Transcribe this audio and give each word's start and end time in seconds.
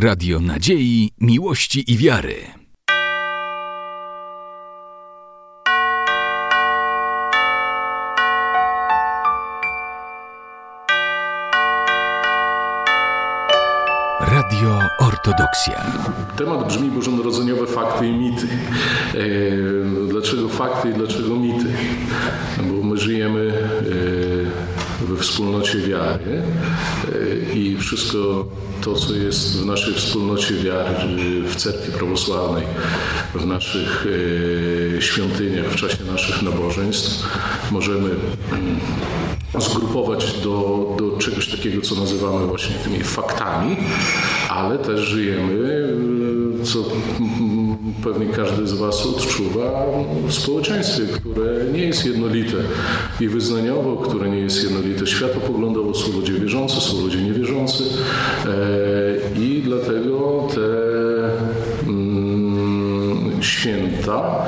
Radio 0.00 0.40
Nadziei, 0.40 1.10
Miłości 1.20 1.92
i 1.92 1.96
Wiary. 1.96 2.34
Radio 14.20 14.78
Ortodoksja. 14.98 15.84
Temat 16.36 16.68
brzmi 16.68 16.90
bożonarodzeniowe 16.90 17.66
fakty 17.66 18.06
i 18.06 18.12
mity. 18.12 18.48
E, 19.14 20.08
dlaczego 20.08 20.48
fakty 20.48 20.90
i 20.90 20.92
dlaczego 20.92 21.36
mity? 21.36 21.72
Bo 22.58 22.82
my 22.82 22.96
żyjemy 22.96 23.52
e, 24.44 24.47
we 25.00 25.16
wspólnocie 25.16 25.78
wiary 25.78 26.42
e, 27.52 27.54
i 27.54 27.76
wszystko 27.76 28.46
to, 28.80 28.94
co 28.94 29.14
jest 29.14 29.62
w 29.62 29.66
naszej 29.66 29.94
wspólnocie 29.94 30.54
wiary, 30.54 31.42
w 31.42 31.56
cerkwi 31.56 31.92
prawosławnej, 31.92 32.64
w 33.34 33.46
naszych 33.46 34.06
świątyniach, 35.00 35.66
w 35.66 35.76
czasie 35.76 36.04
naszych 36.12 36.42
nabożeństw, 36.42 37.38
możemy 37.70 38.10
mm, 38.52 38.80
zgrupować 39.58 40.32
do, 40.32 40.86
do 40.98 41.16
czegoś 41.18 41.50
takiego, 41.50 41.82
co 41.82 41.94
nazywamy 41.94 42.46
właśnie 42.46 42.74
tymi 42.84 43.04
faktami, 43.04 43.76
ale 44.48 44.78
też 44.78 45.00
żyjemy, 45.00 45.88
co 46.64 46.78
pewnie 48.12 48.26
każdy 48.26 48.66
z 48.66 48.72
Was 48.72 49.06
odczuwa, 49.06 49.86
w 50.26 50.32
społeczeństwie, 50.32 51.02
które 51.06 51.64
nie 51.72 51.82
jest 51.82 52.06
jednolite 52.06 52.56
i 53.20 53.28
wyznaniowo, 53.28 53.96
które 53.96 54.28
nie 54.28 54.38
jest 54.38 54.64
jednolite 54.64 55.06
światopoglądowo. 55.06 55.94
Są 55.94 56.12
ludzie 56.12 56.32
wierzący, 56.32 56.80
są 56.80 57.00
ludzie 57.00 57.22
niewierzący 57.22 57.84
e, 57.84 59.40
i 59.40 59.62
dlatego 59.64 60.48
te 60.54 60.60
mm, 61.86 63.42
święta 63.42 64.44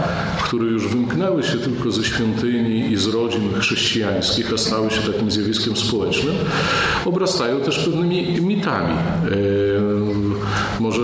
które 0.50 0.66
już 0.66 0.88
wymknęły 0.88 1.42
się 1.42 1.58
tylko 1.58 1.90
ze 1.90 2.04
świątyni 2.04 2.92
i 2.92 2.96
z 2.96 3.06
rodzin 3.06 3.52
chrześcijańskich, 3.60 4.52
a 4.54 4.58
stały 4.58 4.90
się 4.90 5.12
takim 5.12 5.30
zjawiskiem 5.30 5.76
społecznym, 5.76 6.34
obrastają 7.04 7.60
też 7.60 7.78
pewnymi 7.78 8.40
mitami. 8.40 8.94
E, 10.80 10.82
może 10.82 11.02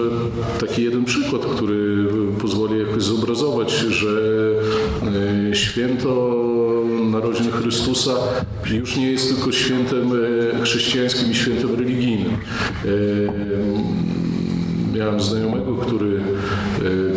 taki 0.60 0.82
jeden 0.82 1.05
przykład, 1.05 1.46
który 1.46 2.06
pozwoli 2.41 2.78
jakoś 2.78 3.02
zobrazować, 3.02 3.72
że 3.72 4.08
e, 5.50 5.55
święto 5.55 6.42
narodzin 7.10 7.50
Chrystusa 7.50 8.12
już 8.70 8.97
nie 8.97 9.10
jest 9.10 9.34
tylko 9.34 9.52
świętem 9.52 10.12
e, 10.12 10.60
chrześcijańskim 10.62 11.30
i 11.30 11.34
świętem 11.34 11.74
religijnym. 11.74 12.32
Miałem 14.94 15.20
znajomego, 15.20 15.74
który, 15.74 16.20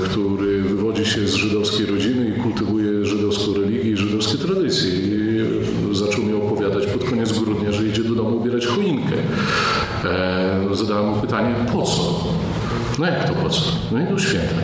który 0.03 0.61
wywodzi 0.61 1.05
się 1.05 1.27
z 1.27 1.33
żydowskiej 1.33 1.85
rodziny 1.85 2.35
i 2.37 2.41
kultywuje 2.41 3.05
żydowską 3.05 3.53
religię 3.53 3.91
i 3.91 3.97
żydowskie 3.97 4.37
tradycje. 4.37 4.89
I 4.89 5.19
zaczął 5.91 6.23
mi 6.23 6.33
opowiadać 6.33 6.85
pod 6.85 7.03
koniec 7.03 7.39
grudnia, 7.39 7.71
że 7.71 7.87
idzie 7.87 8.03
do 8.03 8.15
domu 8.15 8.37
ubierać 8.37 8.65
choinkę. 8.65 9.15
E, 10.05 10.75
zadałem 10.75 11.05
mu 11.05 11.21
pytanie, 11.21 11.55
po 11.73 11.81
co? 11.81 12.18
No 12.99 13.05
jak 13.05 13.27
to 13.27 13.33
po 13.33 13.49
co? 13.49 13.61
No 13.91 13.99
i 13.99 14.03
do 14.03 14.19
święta. 14.19 14.55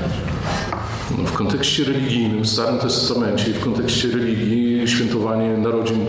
No, 1.17 1.23
w 1.23 1.31
kontekście 1.31 1.83
religijnym, 1.83 2.43
w 2.43 2.47
Starym 2.47 2.79
Testamencie 2.79 3.51
i 3.51 3.53
w 3.53 3.59
kontekście 3.59 4.07
religii 4.07 4.87
świętowanie 4.87 5.57
narodzin 5.57 6.05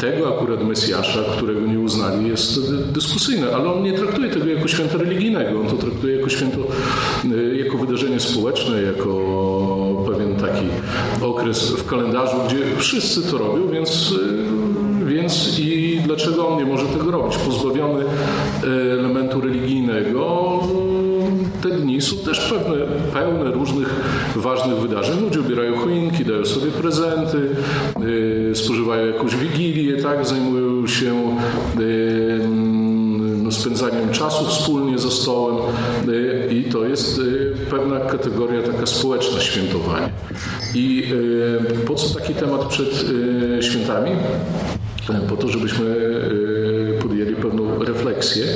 tego 0.00 0.36
akurat 0.36 0.64
Mesjasza, 0.64 1.20
którego 1.36 1.60
nie 1.60 1.80
uznali, 1.80 2.28
jest 2.28 2.74
dyskusyjne, 2.92 3.54
ale 3.54 3.72
on 3.72 3.82
nie 3.82 3.92
traktuje 3.92 4.30
tego 4.30 4.46
jako 4.46 4.68
święto 4.68 4.98
religijnego, 4.98 5.60
on 5.60 5.66
to 5.66 5.76
traktuje 5.76 6.16
jako 6.16 6.28
święto, 6.28 6.58
e, 7.24 7.56
jako 7.56 7.78
wydarzenie 7.78 8.20
społeczne, 8.20 8.82
jako 8.82 10.04
pewien 10.12 10.36
taki 10.36 10.66
okres 11.22 11.70
w 11.70 11.86
kalendarzu, 11.86 12.36
gdzie 12.46 12.56
wszyscy 12.78 13.30
to 13.30 13.38
robią, 13.38 13.68
więc 13.68 14.14
e, 15.06 15.10
więc 15.10 15.58
i 15.58 16.00
dlaczego 16.04 16.48
on 16.48 16.58
nie 16.58 16.64
może 16.64 16.86
tego 16.86 17.10
robić? 17.10 17.36
Pozbawiony 17.38 18.04
e, 18.04 18.92
elementu 18.92 19.40
religijnego, 19.40 20.60
te 21.62 21.70
dni 21.70 22.00
są 22.00 22.16
też 22.16 22.40
pewne, 22.40 22.76
pełne 23.12 23.50
różnych 23.50 23.94
ważnych 24.36 24.78
wydarzeń. 24.78 25.20
Ludzie 25.20 25.40
ubierają 25.40 25.78
choinki, 25.78 26.24
dają 26.24 26.44
sobie 26.44 26.70
prezenty, 26.70 27.38
yy, 28.00 28.54
spożywają 28.54 29.06
jakąś 29.06 29.36
wigilię, 29.36 30.02
tak? 30.02 30.26
zajmują 30.26 30.86
się 30.86 31.36
yy, 31.78 32.48
no, 33.42 33.52
spędzaniem 33.52 34.10
czasu 34.10 34.44
wspólnie 34.44 34.98
za 34.98 35.10
stołem 35.10 35.56
yy, 36.06 36.48
i 36.54 36.64
to 36.64 36.84
jest 36.84 37.20
pewna 37.70 38.00
kategoria 38.00 38.62
taka 38.62 38.86
społeczna 38.86 39.40
świętowanie. 39.40 40.08
I 40.74 41.12
po 41.86 41.94
co 41.94 42.18
taki 42.18 42.34
temat 42.34 42.64
przed 42.64 43.04
świętami? 43.60 44.10
Po 45.28 45.36
to, 45.36 45.48
żebyśmy 45.48 45.96
podjęli 47.02 47.34
pewną 47.34 47.84
refleksję 47.84 48.46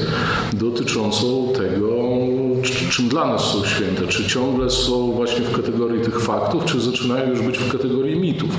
dotyczącą 0.52 1.48
tego, 1.56 1.96
czym 2.70 3.08
dla 3.08 3.26
nas 3.26 3.42
są 3.42 3.64
święte? 3.64 4.06
Czy 4.06 4.24
ciągle 4.24 4.70
są 4.70 5.12
właśnie 5.12 5.40
w 5.40 5.56
kategorii 5.56 6.00
tych 6.02 6.20
faktów, 6.20 6.64
czy 6.64 6.80
zaczynają 6.80 7.30
już 7.30 7.42
być 7.42 7.58
w 7.58 7.72
kategorii 7.72 8.16
mitów? 8.16 8.50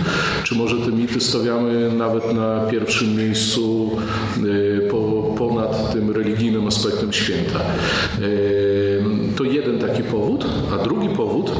Czy 0.43 0.55
może 0.55 0.77
te 0.77 0.91
mity 0.91 1.21
stawiamy 1.21 1.91
nawet 1.91 2.33
na 2.33 2.59
pierwszym 2.71 3.15
miejscu 3.15 3.91
y, 4.43 4.87
po, 4.91 4.97
ponad 5.37 5.93
tym 5.93 6.11
religijnym 6.11 6.67
aspektem 6.67 7.13
święta? 7.13 7.59
Y, 8.21 9.03
to 9.35 9.43
jeden 9.43 9.79
taki 9.79 10.03
powód, 10.03 10.45
a 10.73 10.83
drugi 10.83 11.09
powód 11.09 11.51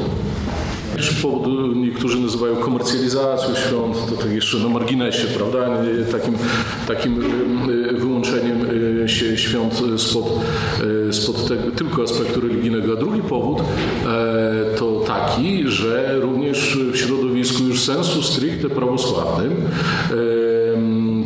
Pierwszy 0.96 1.22
powód 1.22 1.46
niektórzy 1.76 2.20
nazywają 2.20 2.56
komercjalizacją 2.56 3.54
świąt, 3.54 3.96
to 4.08 4.22
tak 4.22 4.32
jeszcze 4.32 4.58
na 4.58 4.68
marginesie, 4.68 5.26
prawda? 5.26 5.58
Takim, 6.12 6.34
takim 6.86 7.24
wyłączeniem 7.98 8.55
się 9.08 9.36
świąt 9.36 9.82
spod, 9.96 10.24
spod 11.10 11.48
tego, 11.48 11.70
tylko 11.76 12.02
aspektu 12.02 12.40
religijnego. 12.40 12.92
A 12.92 12.96
drugi 12.96 13.20
powód 13.20 13.58
e, 13.60 14.76
to 14.78 15.00
taki, 15.06 15.68
że 15.68 16.20
również 16.20 16.78
w 16.92 16.96
środowisku 16.96 17.62
już 17.62 17.84
sensu 17.84 18.22
stricte 18.22 18.68
prawosławnym 18.68 19.52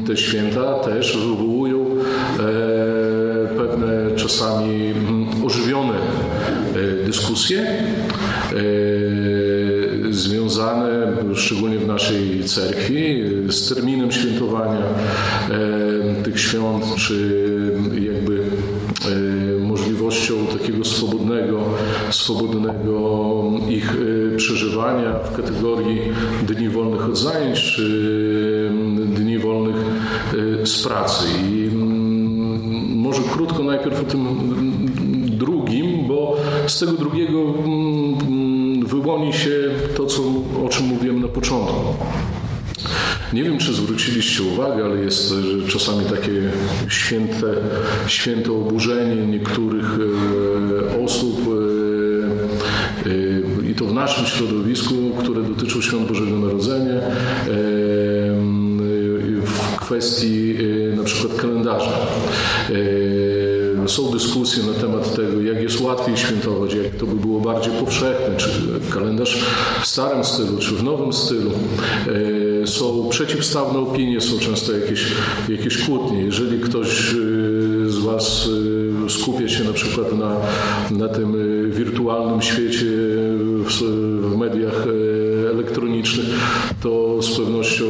te 0.07 0.17
święta 0.17 0.75
też 0.75 1.17
wywołują 1.17 1.87
e, 1.87 3.57
pewne 3.57 4.17
czasami 4.17 4.95
ożywione 5.45 5.95
e, 5.95 7.07
dyskusje 7.07 7.85
związane, 10.11 11.13
szczególnie 11.35 11.79
w 11.79 11.87
naszej 11.87 12.45
cerkwi, 12.45 13.23
z 13.49 13.75
terminem 13.75 14.13
świętowania 14.13 14.81
e, 14.81 16.23
tych 16.23 16.41
świąt, 16.41 16.95
czy 16.97 17.43
jakby 18.01 18.41
e, 18.41 19.59
możliwością 19.59 20.47
takiego 20.47 20.85
swobodnego, 22.11 22.71
swobodnego 22.71 23.71
ich 23.71 23.95
e, 24.35 24.37
przeżywania 24.37 25.13
w 25.19 25.37
kategorii 25.37 26.01
dni 26.43 26.69
wolnych 26.69 27.05
od 27.05 27.19
zajęć, 27.19 27.61
czy 27.61 28.71
dni 29.07 29.39
wolnych 29.39 29.77
z 30.65 30.83
pracy. 30.83 31.25
I 31.53 31.69
mm, 31.73 32.97
może 32.97 33.23
krótko 33.23 33.63
najpierw 33.63 34.01
o 34.01 34.05
tym 34.05 34.27
drugim, 35.39 36.09
bo 36.09 36.37
z 36.67 36.79
tego 36.79 36.93
drugiego 36.93 37.41
mm, 37.41 38.87
wyłoni 38.87 39.33
się 39.33 39.51
to, 39.97 40.07
co, 40.07 40.23
o 40.67 40.69
czym 40.69 40.87
mówiłem 40.87 41.23
na 41.23 41.29
początku. 41.29 41.95
Nie 43.33 43.45
wiem, 43.45 43.59
czy 43.59 43.73
zwróciliście 43.73 44.43
uwagę, 44.43 44.85
ale 44.85 44.97
jest 44.97 45.35
czasami 45.69 46.05
takie 46.05 46.33
święte, 46.89 47.47
święte 48.07 48.53
oburzenie 48.53 49.27
niektórych 49.27 49.99
osób 51.05 51.37
naszym 54.01 54.27
środowisku, 54.27 54.95
które 55.19 55.43
dotyczą 55.43 55.81
świąt 55.81 56.09
Bożego 56.09 56.37
Narodzenia 56.39 57.01
w 59.45 59.77
kwestii 59.81 60.55
na 60.97 61.03
przykład 61.05 61.41
kalendarza 61.41 61.93
są 63.87 64.11
dyskusje 64.11 64.63
na 64.63 64.73
temat 64.73 65.17
tego, 65.17 65.41
jak 65.41 65.63
jest 65.63 65.81
łatwiej 65.81 66.17
świętować, 66.17 66.75
jak 66.75 66.95
to 66.95 67.07
by 67.07 67.17
było 67.17 67.41
bardziej 67.41 67.73
powszechne, 67.73 68.37
czy 68.37 68.51
kalendarz 68.91 69.39
w 69.83 69.87
starym 69.87 70.25
stylu, 70.25 70.59
czy 70.59 70.75
w 70.75 70.83
nowym 70.83 71.13
stylu. 71.13 71.51
Są 72.65 73.09
przeciwstawne 73.09 73.79
opinie, 73.79 74.21
są 74.21 74.39
często 74.39 74.73
jakieś, 74.73 75.07
jakieś 75.49 75.85
kłótnie. 75.85 76.23
Jeżeli 76.23 76.61
ktoś 76.61 77.15
z 77.87 77.99
Was 77.99 78.49
skupia 79.09 79.49
się 79.49 79.65
na 79.65 79.73
przykład 79.73 80.13
na, 80.13 80.37
na 80.91 81.09
tym 81.09 81.37
wirtualnym 81.71 82.43
świecie 82.43 82.87
w, 83.79 84.37
mediach 84.37 84.87
elektronicznych, 85.51 86.27
to 86.83 87.23
z 87.23 87.39
pewnością 87.39 87.87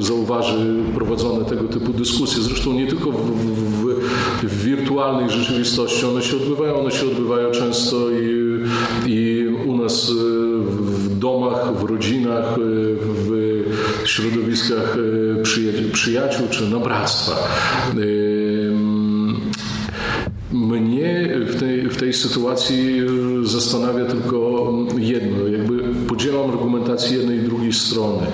zauważy 0.00 0.74
prowadzone 0.94 1.44
tego 1.44 1.64
typu 1.64 1.92
dyskusje. 1.92 2.42
Zresztą 2.42 2.72
nie 2.72 2.86
tylko 2.86 3.10
w, 3.12 3.16
w, 3.16 4.48
w 4.48 4.64
wirtualnej 4.64 5.30
rzeczywistości. 5.30 6.06
One 6.06 6.22
się 6.22 6.36
odbywają, 6.36 6.80
one 6.80 6.90
się 6.90 7.06
odbywają 7.06 7.50
często 7.50 8.10
i, 8.10 8.60
i 9.06 9.48
u 9.66 9.76
nas 9.76 10.10
w 10.10 11.18
domach, 11.18 11.76
w 11.76 11.84
rodzinach, 11.84 12.54
w 12.58 13.64
środowiskach 14.04 14.96
przyjaciół 15.92 16.46
czy 16.50 16.70
na 16.70 16.78
bractwach. 16.78 17.50
Mnie 20.54 21.30
w 21.46 21.60
tej, 21.60 21.88
w 21.88 21.96
tej 21.96 22.12
sytuacji 22.12 23.00
zastanawia 23.42 24.04
tylko 24.04 24.72
jedno, 24.98 25.46
jakby 25.46 25.82
podzielam 26.08 26.50
argumentację 26.50 27.16
jednej 27.16 27.38
i 27.38 27.42
drugiej 27.42 27.72
strony. 27.72 28.26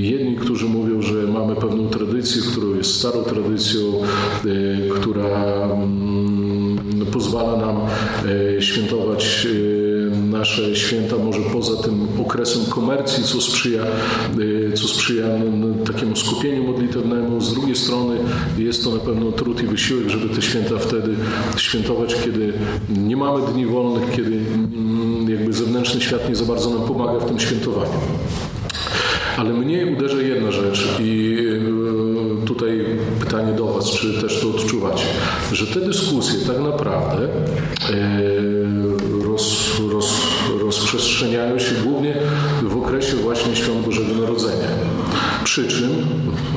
Jedni, 0.00 0.36
którzy 0.36 0.66
mówią, 0.66 1.02
że 1.02 1.14
mamy 1.14 1.56
pewną 1.56 1.88
tradycję, 1.88 2.42
która 2.42 2.76
jest 2.76 2.94
starą 2.94 3.22
tradycją, 3.22 3.80
która 4.94 5.54
mm, 5.64 7.06
pozwala 7.12 7.56
nam 7.56 7.76
świętować 8.60 9.46
nasze 10.40 10.76
święta 10.76 11.16
może 11.16 11.40
poza 11.40 11.82
tym 11.82 12.08
okresem 12.20 12.64
komercji, 12.64 13.24
co 13.24 13.40
sprzyja, 13.40 13.82
y, 14.38 14.72
co 14.74 14.88
sprzyja 14.88 15.26
takiemu 15.86 16.16
skupieniu 16.16 16.64
modlitewnemu. 16.64 17.40
Z 17.40 17.54
drugiej 17.54 17.76
strony 17.76 18.16
jest 18.58 18.84
to 18.84 18.90
na 18.90 18.98
pewno 18.98 19.32
trud 19.32 19.62
i 19.62 19.66
wysiłek, 19.66 20.08
żeby 20.08 20.34
te 20.34 20.42
święta 20.42 20.78
wtedy 20.78 21.14
świętować, 21.56 22.16
kiedy 22.24 22.52
nie 22.88 23.16
mamy 23.16 23.52
dni 23.52 23.66
wolnych, 23.66 24.10
kiedy 24.16 24.36
mm, 24.36 25.30
jakby 25.30 25.52
zewnętrzny 25.52 26.00
świat 26.00 26.28
nie 26.28 26.36
za 26.36 26.44
bardzo 26.44 26.70
nam 26.70 26.82
pomaga 26.82 27.18
w 27.18 27.28
tym 27.28 27.40
świętowaniu. 27.40 28.00
Ale 29.36 29.50
mnie 29.50 29.86
uderza 29.86 30.22
jedna 30.22 30.50
rzecz 30.50 30.88
i 31.00 31.36
y, 32.42 32.46
tutaj 32.46 32.84
pytanie 33.20 33.52
do 33.52 33.66
Was, 33.66 33.90
czy 33.90 34.20
też 34.20 34.40
to 34.40 34.50
odczuwacie, 34.50 35.04
że 35.52 35.66
te 35.66 35.80
dyskusje 35.80 36.38
tak 36.46 36.60
naprawdę 36.60 37.24
y, 37.24 39.09
rozprzestrzeniają 40.92 41.58
się 41.58 41.74
głównie 41.74 42.14
w 42.62 42.76
okresie 42.76 43.16
właśnie 43.16 43.56
Świąt 43.56 43.86
Bożego 43.86 44.14
Narodzenia. 44.14 44.68
Przy 45.44 45.68
czym 45.68 45.90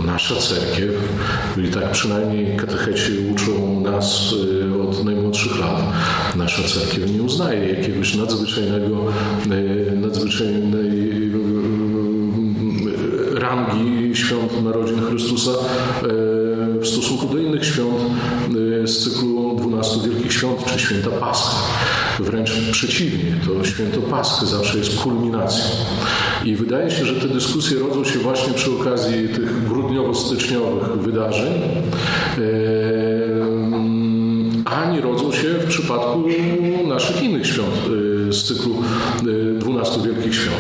nasza 0.06 0.36
cerkiew, 0.36 0.92
i 1.58 1.68
tak 1.68 1.92
przynajmniej 1.92 2.58
katecheci 2.58 3.12
uczą 3.34 3.80
nas 3.80 4.34
y, 4.72 4.82
od 4.82 5.06
najmłodszych 5.06 5.60
lat, 5.60 5.82
nasza 6.36 6.64
cerkiew 6.64 7.12
nie 7.12 7.24
uznaje 7.24 7.70
jakiegoś 7.70 8.16
nadzwyczajnego, 8.16 9.06
nadzwyczajnej 9.96 11.14
rangi 13.34 14.16
świąt 14.16 14.64
narodzin 14.64 15.02
Chrystusa 15.02 15.52
w 16.82 16.88
stosunku 16.88 17.26
do 17.26 17.38
innych 17.38 17.66
świąt 17.66 18.02
z 18.86 19.04
cyklu 19.04 19.56
12 19.60 20.00
Wielkich 20.10 20.34
Świąt, 20.34 20.66
czy 20.66 20.80
święta 20.80 21.10
Paschy. 21.10 21.56
Wręcz 22.20 22.52
przeciwnie, 22.72 23.36
to 23.46 23.66
święto 23.66 24.02
Paschy 24.02 24.46
zawsze 24.46 24.78
jest 24.78 25.00
kulminacją. 25.00 25.66
I 26.46 26.56
wydaje 26.56 26.92
się, 26.92 27.06
że 27.06 27.16
te 27.16 27.28
dyskusje 27.28 27.80
rodzą 27.80 28.04
się 28.04 28.20
właśnie 28.20 28.54
przy 28.54 28.72
okazji 28.72 29.30
tych 29.30 29.68
grudniowo-styczniowych 29.68 31.02
wydarzeń, 31.02 31.54
e, 31.54 32.44
a 34.66 34.92
nie 34.92 35.02
rodzą 35.02 35.32
się 35.32 35.48
w 35.48 35.66
przypadku 35.68 36.24
naszych 36.88 37.24
innych 37.24 37.48
świąt 37.48 37.76
z 38.30 38.44
cyklu 38.44 38.76
12 39.60 40.02
Wielkich 40.02 40.36
Świąt. 40.36 40.56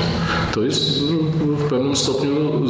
To 0.53 0.61
jest 0.61 0.99
w 1.39 1.69
pewnym 1.69 1.95
stopniu 1.95 2.61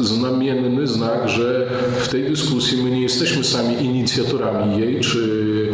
znamienny 0.00 0.86
znak, 0.86 1.28
że 1.28 1.70
w 2.00 2.08
tej 2.08 2.24
dyskusji 2.30 2.82
my 2.82 2.90
nie 2.90 3.02
jesteśmy 3.02 3.44
sami 3.44 3.84
inicjatorami 3.84 4.80
jej, 4.80 5.00
czy, 5.00 5.68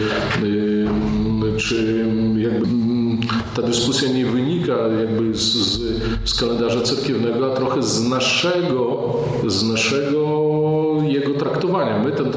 czy 1.57 2.07
jakby 2.43 2.67
ta 3.57 3.63
dyskusja 3.63 4.13
nie 4.13 4.27
wynika 4.27 4.73
jakby 5.01 5.35
z, 5.35 5.41
z, 5.41 5.81
z 6.25 6.41
kalendarza 6.41 6.81
cerkiewnego, 6.81 7.53
a 7.53 7.57
trochę 7.57 7.83
z 7.83 8.09
naszego, 8.09 9.15
z 9.47 9.63
naszego 9.63 10.51
jego 11.03 11.35
traktowania. 11.35 11.99
My 11.99 12.13
ten 12.13 12.33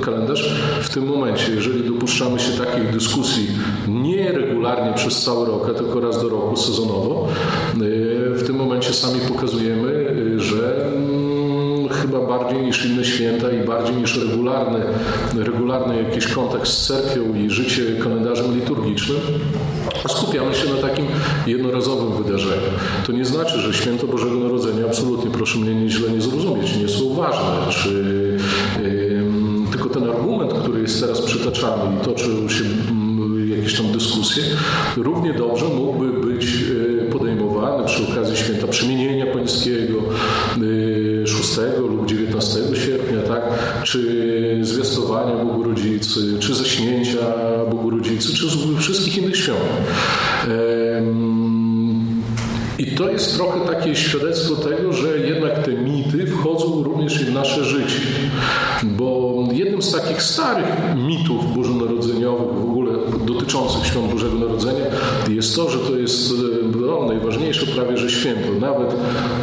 kalendarz 0.00 0.54
w 0.80 0.88
tym 0.94 1.06
momencie, 1.06 1.52
jeżeli 1.54 1.90
dopuszczamy 1.90 2.40
się 2.40 2.52
takich 2.64 2.90
dyskusji 2.90 3.46
nie 3.88 4.32
regularnie 4.32 4.92
przez 4.94 5.22
cały 5.22 5.46
rok, 5.46 5.68
a 5.70 5.74
tylko 5.74 6.00
raz 6.00 6.22
do 6.22 6.28
roku 6.28 6.56
sezonowo, 6.56 7.28
y, 7.82 8.34
w 8.34 8.46
tym 8.46 8.56
momencie 8.56 8.92
sami 8.92 9.20
pokazujemy, 9.28 9.93
niż 12.64 12.86
inne 12.86 13.04
święta 13.04 13.52
i 13.52 13.66
bardziej 13.66 13.96
niż 13.96 14.16
regularny, 14.16 14.80
regularny 15.38 16.02
jakiś 16.02 16.26
kontakt 16.26 16.68
z 16.68 16.86
cerkwią 16.86 17.34
i 17.34 17.50
życie 17.50 17.82
kalendarzem 18.02 18.54
liturgicznym, 18.54 19.20
skupiamy 20.08 20.54
się 20.54 20.74
na 20.74 20.88
takim 20.88 21.06
jednorazowym 21.46 22.22
wydarzeniu. 22.22 22.62
To 23.06 23.12
nie 23.12 23.24
znaczy, 23.24 23.58
że 23.60 23.74
święto 23.74 24.06
Bożego 24.06 24.34
Narodzenia, 24.34 24.86
absolutnie 24.86 25.30
proszę 25.30 25.58
mnie 25.58 25.74
nie 25.74 25.90
źle 25.90 26.10
nie 26.10 26.20
zrozumieć, 26.20 26.76
nie 26.76 26.88
są 26.88 27.14
ważne, 27.14 27.72
czy 27.72 27.88
yy, 28.82 29.22
tylko 29.72 29.88
ten 29.88 30.10
argument, 30.10 30.52
który 30.52 30.80
jest 30.80 31.00
teraz 31.00 31.20
przytaczany 31.20 31.96
i 31.96 32.04
toczył 32.04 32.50
się 32.50 32.64
jakieś 33.64 33.78
tam 33.78 33.92
dyskusje, 33.92 34.44
równie 34.96 35.32
dobrze 35.32 35.64
mógłby 35.64 36.26
być 36.26 36.44
y, 36.44 37.08
podejmowany 37.12 37.86
przy 37.86 38.12
okazji 38.12 38.36
święta 38.36 38.66
przemienienia 38.66 39.26
pańskiego 39.26 39.98
6 41.26 41.58
y, 41.58 41.80
lub 41.80 42.06
19 42.06 42.60
sierpnia, 42.74 43.22
tak? 43.28 43.42
Czy 43.94 44.58
zwiastowania 44.62 45.44
Bogu 45.44 45.62
Rodzicy, 45.62 46.20
czy 46.40 46.54
zaśnięcia 46.54 47.20
Bogu 47.70 47.90
Rodzicy, 47.90 48.34
czy 48.34 48.46
wszystkich 48.78 49.18
innych 49.18 49.36
świąt. 49.36 49.58
I 52.78 52.86
to 52.86 53.10
jest 53.10 53.36
trochę 53.36 53.60
takie 53.60 53.96
świadectwo 53.96 54.56
tego, 54.56 54.92
że 54.92 55.18
jednak 55.18 55.64
te 55.64 55.72
mity 55.72 56.26
wchodzą 56.26 56.82
również 56.82 57.20
i 57.20 57.24
w 57.24 57.34
nasze 57.34 57.64
życie. 57.64 58.00
Bo 58.82 59.43
jednym 59.54 59.82
z 59.82 59.92
takich 59.92 60.22
starych 60.22 60.66
mitów 60.96 61.56
bożonarodzeniowych, 61.56 62.58
w 62.58 62.70
ogóle 62.70 62.92
dotyczących 63.26 63.86
świąt 63.86 64.12
Bożego 64.12 64.38
Narodzenia, 64.38 64.84
jest 65.28 65.56
to, 65.56 65.70
że 65.70 65.78
to 65.78 65.96
jest 65.96 66.32
no, 66.80 67.06
najważniejsze 67.06 67.66
prawie, 67.66 67.96
że 67.96 68.10
święto. 68.10 68.48
Nawet 68.60 68.94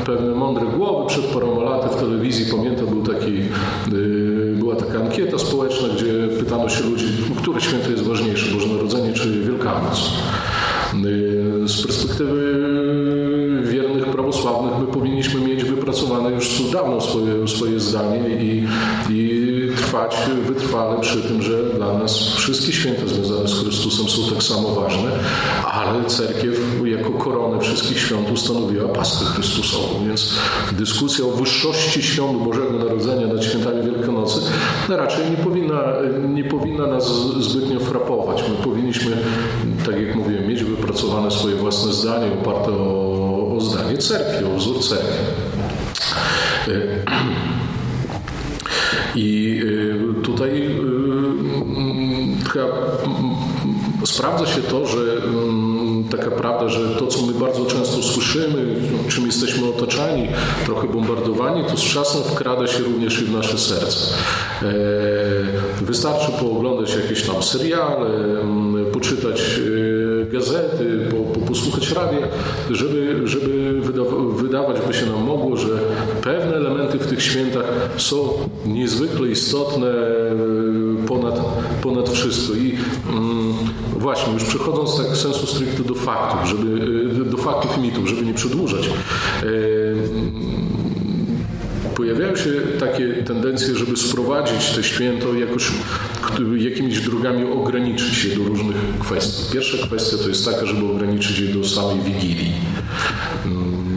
pewne 0.05 0.35
mądre 0.35 0.65
głowy 0.65 1.07
przed 1.07 1.25
paroma 1.25 1.63
laty 1.63 1.95
w 1.95 1.99
telewizji, 1.99 2.45
pamiętam, 2.51 2.87
był 2.87 3.13
taki, 3.13 3.33
y, 3.93 4.55
była 4.59 4.75
taka 4.75 4.99
ankieta 4.99 5.37
społeczna, 5.37 5.87
gdzie 5.95 6.27
pytano 6.39 6.69
się 6.69 6.83
ludzi, 6.83 7.05
które 7.37 7.61
święto 7.61 7.89
jest 7.89 8.03
ważniejsze, 8.03 8.53
Boże 8.53 8.67
Narodzenie 8.67 9.13
czy 9.13 9.41
Wielkanoc. 9.41 10.11
Y, 11.05 11.67
z 11.67 11.85
perspektywy 11.85 12.41
wiernych 13.63 14.05
prawosławnych 14.05 14.73
my 14.79 14.93
powinniśmy 14.93 15.41
mieć 15.41 15.63
wypracowane 15.63 16.31
już 16.31 16.71
dawno 16.71 17.01
swoje, 17.01 17.47
swoje 17.47 17.79
zdanie 17.79 18.43
i 18.43 18.60
trwać 19.91 20.15
wytrwale 20.47 21.01
przy 21.01 21.21
tym, 21.21 21.41
że 21.41 21.63
dla 21.63 21.93
nas 21.93 22.19
wszystkie 22.19 22.71
święta 22.71 23.07
związane 23.07 23.47
z 23.47 23.61
Chrystusem 23.61 24.09
są 24.09 24.33
tak 24.33 24.43
samo 24.43 24.69
ważne, 24.69 25.11
ale 25.65 26.05
cerkiew 26.05 26.59
jako 26.85 27.11
koronę 27.11 27.59
wszystkich 27.59 27.99
świąt 27.99 28.31
ustanowiła 28.31 28.87
Paschę 28.87 29.25
Chrystusową, 29.25 30.05
więc 30.07 30.35
dyskusja 30.71 31.25
o 31.25 31.27
wyższości 31.27 32.03
świąt 32.03 32.43
Bożego 32.43 32.71
Narodzenia 32.71 33.27
nad 33.27 33.43
świętami 33.43 33.83
Wielkanocy 33.83 34.39
raczej 34.89 35.31
nie 35.31 35.37
powinna, 35.37 35.83
nie 36.29 36.43
powinna 36.43 36.87
nas 36.87 37.11
zbytnio 37.39 37.79
frapować. 37.79 38.43
My 38.49 38.63
powinniśmy, 38.63 39.17
tak 39.85 40.01
jak 40.01 40.15
mówiłem, 40.15 40.47
mieć 40.47 40.63
wypracowane 40.63 41.31
swoje 41.31 41.55
własne 41.55 41.93
zdanie 41.93 42.27
oparte 42.41 42.71
o, 42.71 43.55
o 43.57 43.61
zdanie 43.61 43.97
cerkwi, 43.97 44.45
o 44.45 44.57
wzór 44.57 44.79
cerkwi. 44.79 45.17
I 49.15 49.61
y, 49.63 50.21
tutaj 50.23 50.67
y, 50.67 50.71
chyba 52.49 52.67
sprawdza 54.05 54.45
się 54.45 54.61
to, 54.61 54.87
że 54.87 54.99
mm, 55.23 56.03
taka 56.03 56.31
prawda, 56.31 56.69
że 56.69 56.89
to, 56.89 57.07
co 57.07 57.25
my 57.25 57.33
bardzo 57.33 57.65
często 57.65 58.03
słyszymy, 58.03 58.75
czym 59.09 59.25
jesteśmy 59.25 59.67
otaczani, 59.67 60.27
trochę 60.65 60.87
bombardowani, 60.87 61.63
to 61.63 61.77
z 61.77 61.83
czasem 61.83 62.23
wkrada 62.23 62.67
się 62.67 62.83
również 62.83 63.21
i 63.21 63.25
w 63.25 63.33
nasze 63.33 63.57
serce. 63.57 63.97
Wystarczy 65.81 66.31
pooglądać 66.39 66.95
jakieś 66.95 67.23
tam 67.23 67.43
seriale, 67.43 68.09
mm, 68.41 68.85
poczytać 68.91 69.41
e, 69.41 70.25
gazety, 70.25 70.99
posłuchać 71.51 71.91
radia, 71.91 72.27
żeby, 72.69 73.27
żeby 73.27 73.81
wydawać 74.35 74.77
by 74.87 74.93
się 74.93 75.05
nam 75.05 75.23
mogło, 75.23 75.57
że 75.57 75.79
pewne 76.21 76.55
elementy 76.55 76.99
w 76.99 77.07
tych 77.07 77.23
świętach 77.23 77.65
są 77.97 78.29
niezwykle 78.65 79.27
istotne 79.27 79.87
e, 79.87 81.07
ponad, 81.07 81.39
ponad 81.81 82.09
wszystko. 82.09 82.53
I 82.53 82.77
mm, 83.09 83.53
właśnie, 83.97 84.33
już 84.33 84.43
przechodząc 84.43 84.97
tak 84.97 85.17
sensu 85.17 85.47
stricte 85.47 85.83
do 85.83 85.95
faktów, 85.95 86.49
żeby, 86.49 86.81
e, 87.21 87.25
do 87.25 87.37
faktów 87.37 87.77
i 87.77 87.81
mitów, 87.81 88.07
żeby 88.07 88.25
nie 88.25 88.33
przedłużać. 88.33 88.87
E, 88.87 88.91
pojawiają 91.95 92.35
się 92.35 92.51
takie 92.79 93.13
tendencje, 93.13 93.75
żeby 93.75 93.97
sprowadzić 93.97 94.71
te 94.75 94.83
święto 94.83 95.33
jakoś 95.33 95.71
jakimiś 96.57 97.01
drogami 97.01 97.43
ograniczyć 97.51 98.15
się 98.15 98.29
do 98.29 98.43
różnych 98.43 98.75
kwestii. 98.99 99.53
Pierwsza 99.53 99.87
kwestia 99.87 100.17
to 100.17 100.29
jest 100.29 100.45
taka, 100.45 100.65
żeby 100.65 100.91
ograniczyć 100.91 101.39
je 101.39 101.47
do 101.47 101.67
samej 101.67 101.99
Wigilii. 101.99 102.51
Mm, 103.45 103.91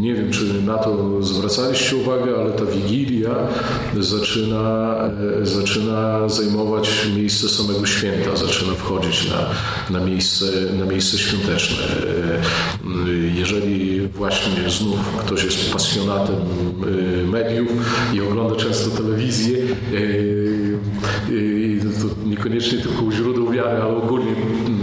nie 0.00 0.14
wiem, 0.14 0.30
czy 0.30 0.62
na 0.62 0.78
to 0.78 1.22
zwracaliście 1.22 1.96
uwagę, 1.96 2.36
ale 2.40 2.50
ta 2.52 2.64
Wigilia 2.64 3.34
zaczyna, 4.00 4.96
e, 5.42 5.46
zaczyna 5.46 6.28
zajmować 6.28 7.06
miejsce 7.16 7.48
samego 7.48 7.86
święta, 7.86 8.36
zaczyna 8.36 8.74
wchodzić 8.74 9.30
na, 9.30 9.50
na, 9.98 10.06
miejsce, 10.06 10.44
na 10.78 10.84
miejsce 10.86 11.18
świąteczne. 11.18 11.84
E, 11.84 12.40
jeżeli 13.34 14.08
właśnie 14.08 14.70
znów 14.70 14.98
ktoś 15.18 15.44
jest 15.44 15.72
pasjonatem 15.72 16.36
e, 16.36 17.26
mediów 17.26 17.70
i 18.14 18.20
ogląda 18.20 18.56
często 18.56 18.90
telewizję, 18.90 19.58
i 21.30 21.80
to 22.00 22.28
niekoniecznie 22.28 22.78
tylko 22.78 23.02
u 23.02 23.12
źródeł 23.12 23.50
wiary, 23.50 23.82
ale 23.82 23.96
ogólnie 23.96 24.32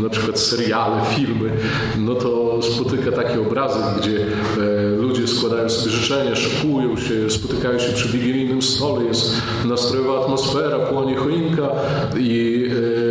na 0.02 0.10
przykład 0.10 0.40
seriale, 0.40 1.02
filmy, 1.16 1.50
no 1.98 2.16
to 2.16 2.60
spotyka 2.62 3.12
takie 3.12 3.42
obrazy, 3.42 3.80
gdzie 4.00 4.26
ludzie 4.98 5.28
składają 5.28 5.70
sobie 5.70 5.92
życzenia, 5.92 6.36
szykują 6.36 6.98
się, 6.98 7.30
spotykają 7.30 7.80
się 7.80 7.94
przy 7.94 8.10
wigilijnym 8.10 8.62
stole, 8.62 9.06
jest 9.06 9.42
nastrojowa 9.66 10.22
atmosfera, 10.22 10.80
płonie 10.80 11.16
choinka 11.16 11.70
i 12.20 12.66
e, 12.70 13.03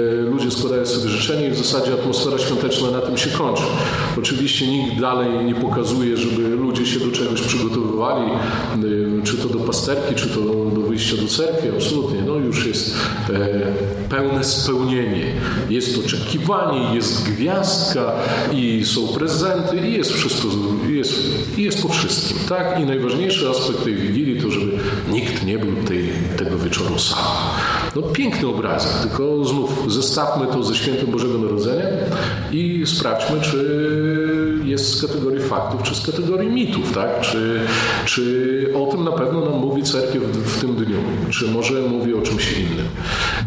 składają 0.52 0.86
sobie 0.86 1.08
życzenia 1.08 1.48
i 1.48 1.50
w 1.50 1.58
zasadzie 1.58 1.92
atmosfera 1.92 2.38
świąteczna 2.38 2.90
na 2.90 3.00
tym 3.00 3.18
się 3.18 3.30
kończy. 3.30 3.62
Oczywiście 4.18 4.66
nikt 4.66 5.00
dalej 5.00 5.44
nie 5.44 5.54
pokazuje, 5.54 6.16
żeby 6.16 6.48
ludzie 6.48 6.86
się 6.86 7.00
do 7.00 7.10
czegoś 7.12 7.42
przygotowywali, 7.42 8.30
czy 9.24 9.36
to 9.36 9.48
do 9.48 9.58
pasterki, 9.58 10.14
czy 10.14 10.28
to 10.28 10.40
do 10.74 10.80
wyjścia 10.80 11.16
do 11.16 11.28
cerkwi, 11.28 11.68
absolutnie. 11.76 12.22
No 12.26 12.34
już 12.34 12.66
jest 12.66 12.94
e, 13.30 13.48
pełne 14.08 14.44
spełnienie. 14.44 15.26
Jest 15.70 15.98
oczekiwanie, 16.06 16.94
jest 16.94 17.22
gwiazdka 17.22 18.12
i 18.52 18.84
są 18.84 19.08
prezenty 19.08 19.76
i 19.76 19.92
jest 19.92 20.12
wszystko, 20.12 20.48
jest, 20.88 21.14
jest 21.58 21.82
po 21.82 21.88
wszystkim. 21.88 22.36
Tak? 22.48 22.80
I 22.80 22.84
najważniejszy 22.84 23.48
aspekt 23.48 23.84
tej 23.84 23.94
Wigilii 23.94 24.42
to, 24.42 24.50
żeby 24.50 24.72
nikt 25.10 25.46
nie 25.46 25.58
był 25.58 25.72
tej, 25.88 26.08
tego 26.36 26.58
wieczoru 26.58 26.98
sam. 26.98 27.18
No 27.96 28.02
piękny 28.02 28.48
obrazek, 28.48 28.92
tylko 28.92 29.44
znów 29.44 29.92
zestawmy 29.92 30.46
to 30.46 30.64
ze 30.64 30.74
świętem 30.74 31.10
Bożego 31.10 31.38
Narodzenia 31.38 31.84
i 32.52 32.82
sprawdźmy, 32.86 33.40
czy 33.40 34.58
jest 34.64 34.88
z 34.88 35.06
kategorii 35.06 35.40
faktów, 35.40 35.82
czy 35.82 35.94
z 35.94 36.06
kategorii 36.06 36.50
mitów, 36.50 36.92
tak? 36.92 37.20
Czy, 37.20 37.60
czy 38.04 38.74
o 38.74 38.86
tym 38.86 39.04
na 39.04 39.12
pewno 39.12 39.40
nam 39.40 39.60
mówi 39.60 39.82
cerkiew 39.82 40.22
w, 40.22 40.60
tym 40.60 40.74
dniu, 40.74 40.96
czy 41.30 41.48
może 41.48 41.80
mówi 41.80 42.14
o 42.14 42.22
czymś 42.22 42.52
innym. 42.52 42.86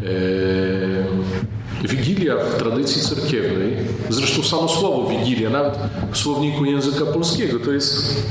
Eee, 0.04 1.88
Wigilia 1.88 2.36
w 2.36 2.58
tradycji 2.58 3.02
cerkiewnej, 3.02 3.78
zresztą 4.10 4.44
samo 4.44 4.68
słowo 4.68 5.10
Wigilia, 5.10 5.50
nawet 5.50 5.74
w 6.12 6.18
słowniku 6.18 6.66
języka 6.66 7.06
polskiego, 7.06 7.60
to 7.60 7.72
jest 7.72 8.24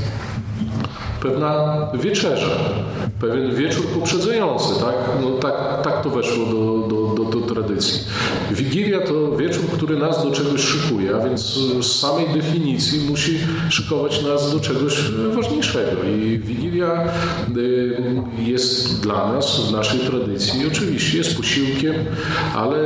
pewna 1.25 1.77
wieczerza, 1.93 2.51
pewien 3.21 3.55
wieczór 3.55 3.85
poprzedzający, 3.87 4.79
tak? 4.79 4.95
No, 5.21 5.29
tak, 5.31 5.81
tak 5.83 6.01
to 6.01 6.09
weszło 6.09 6.45
do, 6.45 6.87
do, 6.87 7.04
tradycji. 7.55 7.99
Wigilia 8.51 8.99
to 8.99 9.37
wieczór, 9.37 9.65
który 9.73 9.97
nas 9.97 10.23
do 10.23 10.31
czegoś 10.31 10.61
szykuje, 10.61 11.15
a 11.15 11.19
więc 11.19 11.41
z 11.81 11.99
samej 11.99 12.25
definicji 12.33 12.99
musi 13.09 13.39
szykować 13.69 14.23
nas 14.23 14.53
do 14.53 14.59
czegoś 14.59 15.11
ważniejszego. 15.35 16.03
I 16.03 16.39
Wigilia 16.39 17.13
y, 17.57 17.97
jest 18.45 19.01
dla 19.01 19.33
nas, 19.33 19.69
w 19.69 19.71
naszej 19.71 19.99
tradycji, 19.99 20.67
oczywiście 20.67 21.17
jest 21.17 21.37
posiłkiem, 21.37 21.95
ale 22.55 22.77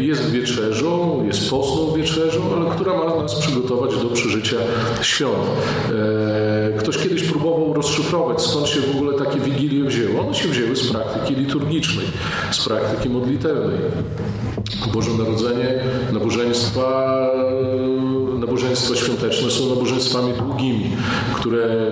jest 0.00 0.30
wieczerzą, 0.30 1.24
jest 1.26 1.50
postną 1.50 1.92
wieczerzą, 1.92 2.40
ale 2.56 2.70
która 2.70 2.98
ma 2.98 3.22
nas 3.22 3.34
przygotować 3.34 3.96
do 3.96 4.08
przeżycia 4.08 4.56
świąt. 5.02 5.34
E, 5.34 6.78
ktoś 6.78 6.98
kiedyś 6.98 7.22
próbował 7.22 7.74
rozszyfrować, 7.74 8.42
skąd 8.42 8.68
się 8.68 8.80
w 8.80 8.96
ogóle 8.96 9.18
takie 9.18 9.40
wigilie 9.40 9.84
wzięły. 9.84 10.20
One 10.20 10.34
się 10.34 10.48
wzięły 10.48 10.76
z 10.76 10.92
praktyki 10.92 11.34
liturgicznej, 11.34 12.06
z 12.50 12.64
praktyki 12.64 13.08
modlitewnej. 13.08 13.78
Boże 14.92 15.10
Narodzenie, 15.18 15.74
nabożeństwa, 16.12 17.28
nabożeństwa 18.38 18.96
świąteczne 18.96 19.50
są 19.50 19.68
nabożeństwami 19.68 20.32
długimi, 20.32 20.90
które 21.34 21.90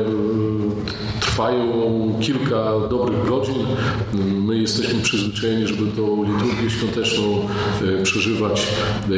trwają 1.36 2.14
kilka 2.20 2.64
dobrych 2.90 3.28
godzin. 3.28 3.66
My 4.46 4.58
jesteśmy 4.58 5.00
przyzwyczajeni, 5.00 5.66
żeby 5.66 5.96
tą 5.96 6.24
liturgię 6.24 6.70
świąteczną 6.70 7.48
e, 8.00 8.02
przeżywać 8.02 8.62
e, 8.62 9.08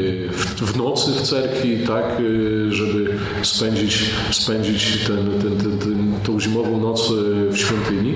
w, 0.66 0.76
nocy 0.76 1.12
w 1.12 1.22
cerkwi, 1.22 1.78
tak, 1.87 2.04
e, 2.04 2.72
żeby 2.72 3.14
spędzić, 3.42 4.04
spędzić 4.30 4.98
ten, 5.06 5.30
ten, 5.42 5.56
ten, 5.56 5.78
ten, 5.78 6.12
tą 6.26 6.40
zimową 6.40 6.80
noc 6.80 7.12
w 7.50 7.56
świątyni. 7.56 8.14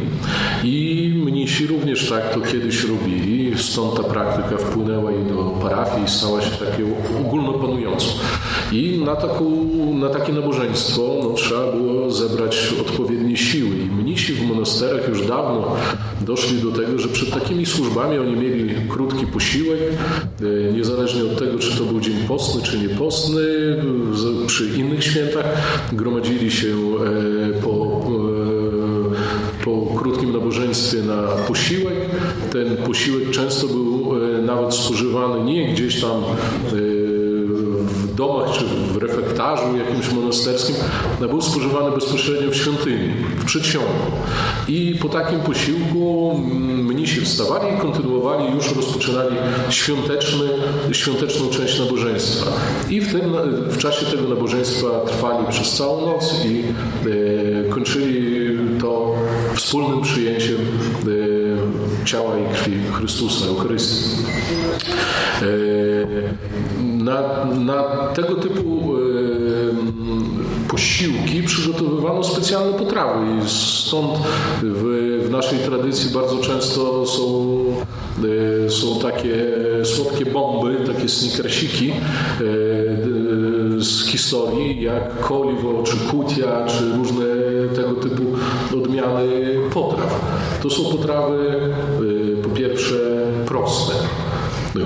I 0.64 1.12
mnisi 1.16 1.66
również 1.66 2.08
tak 2.08 2.34
to 2.34 2.40
kiedyś 2.40 2.84
robili, 2.84 3.52
stąd 3.58 3.94
ta 3.94 4.02
praktyka 4.02 4.56
wpłynęła 4.56 5.12
i 5.12 5.24
do 5.24 5.58
parafii 5.62 6.04
i 6.04 6.10
stała 6.10 6.42
się 6.42 6.50
taką 6.50 7.18
ogólnopanującą. 7.26 8.06
I 8.72 9.02
na, 9.04 9.16
taką, 9.16 9.66
na 9.94 10.08
takie 10.08 10.32
nabożeństwo 10.32 11.02
no, 11.22 11.30
trzeba 11.30 11.72
było 11.72 12.10
zebrać 12.10 12.74
odpowiednie 12.80 13.21
siły. 13.36 13.76
I 13.76 14.02
mnisi 14.02 14.32
w 14.32 14.42
monasterach 14.42 15.08
już 15.08 15.26
dawno 15.26 15.76
doszli 16.20 16.62
do 16.62 16.72
tego, 16.72 16.98
że 16.98 17.08
przed 17.08 17.30
takimi 17.30 17.66
służbami 17.66 18.18
oni 18.18 18.36
mieli 18.36 18.74
krótki 18.88 19.26
posiłek, 19.26 19.80
e, 19.80 20.72
niezależnie 20.72 21.22
od 21.24 21.38
tego, 21.38 21.58
czy 21.58 21.78
to 21.78 21.84
był 21.84 22.00
dzień 22.00 22.16
postny, 22.28 22.62
czy 22.62 22.78
niepostny. 22.78 23.42
Przy 24.46 24.66
innych 24.66 25.04
świętach 25.04 25.44
gromadzili 25.92 26.50
się 26.50 26.68
e, 26.68 27.62
po 27.62 28.02
e, 28.08 28.72
po 29.64 29.94
krótkim 29.96 30.32
nabożeństwie 30.32 31.02
na 31.02 31.22
posiłek. 31.22 31.94
Ten 32.52 32.76
posiłek 32.76 33.30
często 33.30 33.66
był 33.66 34.12
nawet 34.42 34.74
spożywany 34.74 35.44
nie 35.44 35.72
gdzieś 35.72 36.00
tam 36.00 36.22
w 38.12 38.14
domach 38.14 38.58
czy 38.58 38.64
w 38.64 38.96
refektarzu 38.96 39.76
jakimś 39.76 40.12
monasterskim, 40.12 40.76
był 41.20 41.42
spożywany 41.42 41.90
bezpośrednio 41.90 42.50
w 42.50 42.56
świątyni, 42.56 43.08
w 43.38 43.44
przedsionku. 43.44 44.12
I 44.68 44.98
po 45.02 45.08
takim 45.08 45.40
posiłku 45.40 46.38
mnisi 46.82 47.20
wstawali 47.20 47.74
i 47.74 47.80
kontynuowali, 47.80 48.54
już 48.54 48.76
rozpoczynali 48.76 49.36
świąteczny, 49.70 50.48
świąteczną 50.92 51.50
część 51.50 51.78
nabożeństwa. 51.78 52.52
I 52.90 53.00
w, 53.00 53.12
tym, 53.12 53.32
w 53.68 53.78
czasie 53.78 54.06
tego 54.06 54.28
nabożeństwa 54.28 54.86
trwali 55.06 55.46
przez 55.50 55.72
całą 55.72 56.06
noc 56.06 56.44
i 56.44 56.62
e, 57.66 57.70
kończyli 57.70 58.58
to 58.80 59.14
wspólnym 59.54 60.02
przyjęciem 60.02 60.56
e, 60.60 62.06
ciała 62.06 62.38
i 62.38 62.54
krwi 62.54 62.72
Chrystusa, 62.92 63.46
Eucharystii. 63.46 64.04
E, 65.42 65.91
na, 66.98 67.44
na 67.44 67.82
tego 68.14 68.34
typu 68.34 68.92
posiłki 70.72 71.42
przygotowywano 71.42 72.24
specjalne 72.24 72.78
potrawy 72.78 73.26
i 73.26 73.48
stąd 73.48 74.18
w, 74.62 74.82
w 75.26 75.30
naszej 75.30 75.58
tradycji 75.58 76.10
bardzo 76.14 76.38
często 76.38 77.06
są, 77.06 77.54
e, 78.66 78.70
są 78.70 79.00
takie 79.00 79.46
słodkie 79.84 80.26
bomby, 80.26 80.76
takie 80.92 81.08
snickersiki 81.08 81.90
e, 81.90 81.94
z 83.82 84.06
historii, 84.06 84.82
jak 84.82 85.20
koliwo, 85.20 85.82
czy 85.82 85.96
kutia, 85.96 86.66
czy 86.66 86.92
różne 86.96 87.24
tego 87.76 87.94
typu 87.94 88.22
odmiany 88.76 89.28
potraw. 89.74 90.20
To 90.62 90.70
są 90.70 90.96
potrawy 90.96 91.72
e, 92.38 92.42
po 92.42 92.48
pierwsze 92.48 92.94
proste, 93.46 93.94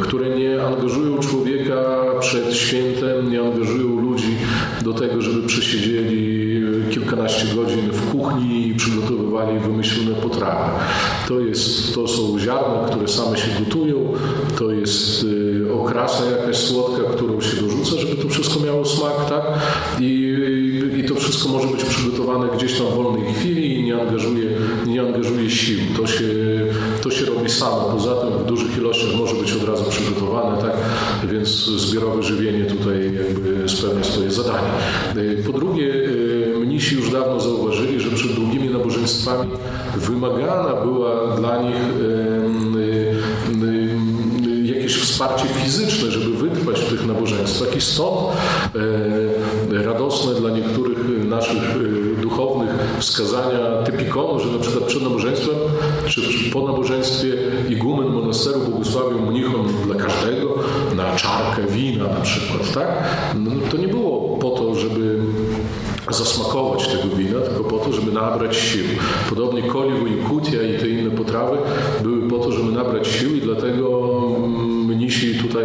które 0.03 0.37
nie 0.37 0.63
angażują 0.63 1.19
człowieka 1.19 1.85
przed 2.21 2.55
świętem, 2.55 3.31
nie 3.31 3.41
angażują 3.41 4.01
ludzi 4.01 4.37
do 4.83 4.93
tego, 4.93 5.23
żeby 5.23 5.47
przesiedzieli 5.47 6.63
kilkanaście 6.91 7.55
godzin 7.55 7.91
w 7.93 8.11
kuchni 8.11 8.69
i 8.69 8.75
przygotowywali 8.75 9.59
wymyślone 9.59 10.21
potrawy. 10.21 10.71
To, 11.29 11.41
jest, 11.41 11.95
to 11.95 12.09
są 12.09 12.39
ziarna, 12.39 12.89
które 12.91 13.09
same 13.09 13.39
się 13.39 13.49
gotują, 13.59 14.13
to 14.59 14.71
jest 14.71 15.23
y, 15.23 15.73
okrasa 15.73 16.25
jakaś 16.31 16.57
słodka, 16.57 17.03
którą 17.13 17.41
się 17.41 17.57
dorzuca, 17.57 17.97
żeby 17.97 18.23
to 18.23 18.29
wszystko 18.29 18.61
miało 18.61 18.85
smak, 18.85 19.29
tak? 19.29 19.43
I, 20.01 20.37
i 20.97 21.05
to 21.05 21.15
wszystko 21.15 21.49
może 21.49 21.69
być 21.69 21.85
przygotowane 21.85 22.49
gdzieś 22.57 22.79
tam 22.79 22.87
w 22.87 22.95
wolnej 22.95 23.35
chwili 23.35 23.81
i 23.81 23.85
nie 23.85 24.01
angażuje, 24.01 24.51
nie 24.87 25.01
angażuje 25.01 25.51
sił. 25.51 25.79
To 25.97 26.07
się, 26.07 26.25
to 27.03 27.11
się 27.11 27.25
robi 27.25 27.36
samo. 27.49 27.77
Poza 27.77 28.15
tym 28.15 28.39
w 28.39 28.45
dużych 28.45 28.79
ilościach 28.79 29.15
może 29.19 29.35
być 29.35 29.53
od 29.53 29.69
razu 29.69 29.85
przygotowane, 29.91 30.63
tak? 30.63 30.73
Więc 31.31 31.49
zbiorowe 31.67 32.23
żywienie 32.23 32.65
tutaj 32.65 33.15
jakby 33.29 33.69
spełnia 33.69 34.05
swoje 34.05 34.31
zadanie. 34.31 34.69
Y, 35.17 35.43
po 35.47 35.53
drugie, 35.53 35.95
y, 35.95 36.55
mnisi 36.61 36.97
już 36.97 37.11
dawno 37.11 37.41
zauważyli, 37.41 38.01
że 38.01 38.11
przed 38.11 38.33
długimi 38.33 38.71
nabożeństwami 38.71 39.51
wymagana 39.97 40.75
była 40.75 41.37
dla 41.37 41.63
nich 41.63 41.77
jakieś 44.65 44.97
wsparcie 45.03 45.45
fizyczne, 45.49 46.11
żeby 46.11 46.37
wytrwać 46.37 46.81
w 46.81 46.91
tych 46.91 47.07
nabożeństwach 47.07 47.77
i 47.77 47.81
stąd 47.81 48.37
radosne 49.71 50.35
dla 50.35 50.51
niektórych 50.51 50.99
naszych 51.29 51.63
duchownych 52.47 52.71
wskazania 52.99 53.83
typikonu, 53.85 54.41
że 54.41 54.53
na 54.53 54.59
przykład 54.59 54.85
przed 54.85 55.03
nabożeństwem 55.03 55.55
czy 56.07 56.21
po 56.53 56.67
nabożeństwie 56.67 57.29
igumen 57.69 58.09
monasteru 58.09 58.61
błogosławił 58.61 59.21
mnichom 59.21 59.69
dla 59.85 59.95
każdego 59.95 60.55
na 60.97 61.17
czarkę 61.17 61.63
wina 61.69 62.05
na 62.05 62.21
przykład, 62.21 62.73
tak? 62.75 62.89
No, 63.35 63.51
to 63.71 63.77
nie 63.77 63.89
było 63.89 64.39
po 64.39 64.51
to, 64.51 64.75
żeby 64.75 65.19
zasmakować 66.11 66.89
tego 66.89 67.17
wina, 67.17 67.41
tylko 67.41 67.65
po 67.65 67.79
to, 67.79 67.93
żeby 67.93 68.13
nabrać 68.13 68.57
sił. 68.57 68.85
Podobnie 69.29 69.63
koliwo 69.63 70.07
i 70.07 70.17
kutia 70.17 70.63
i 70.63 70.79
te 70.79 70.89
inne 70.89 71.11
potrawy 71.11 71.59
były 72.03 72.29
po 72.29 72.39
to, 72.39 72.53
żeby 72.53 72.73
nabrać 72.73 73.07
sił 73.07 73.37
i 73.37 73.41
dlatego 73.41 74.01
mnisi 74.87 75.39
tutaj 75.39 75.65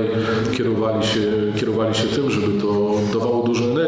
kierowali 0.58 1.08
się, 1.08 1.22
kierowali 1.60 1.96
się 1.96 2.08
tym, 2.08 2.32
żeby 2.32 2.62
to 2.62 2.92
dawało 3.14 3.44
dużo 3.44 3.64
energii. 3.66 3.81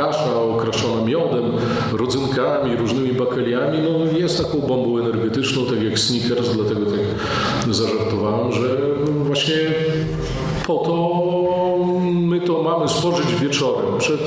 Kasza 0.00 0.42
okraszona 0.42 1.04
miodem, 1.04 1.44
rodzynkami, 1.92 2.76
różnymi 2.76 3.12
bakaliami, 3.12 3.78
no 3.78 4.18
jest 4.18 4.44
taką 4.44 4.58
bombą 4.58 4.98
energetyczną, 4.98 5.66
tak 5.66 5.82
jak 5.82 5.98
Snickers, 5.98 6.48
dlatego 6.56 6.80
tak 6.86 7.00
zażartowałem, 7.74 8.52
że 8.52 8.76
właśnie 9.22 9.54
po 10.66 10.76
to 10.78 11.20
my 12.12 12.40
to 12.40 12.62
mamy 12.62 12.88
spożyć 12.88 13.34
wieczorem 13.40 13.98
przed, 13.98 14.20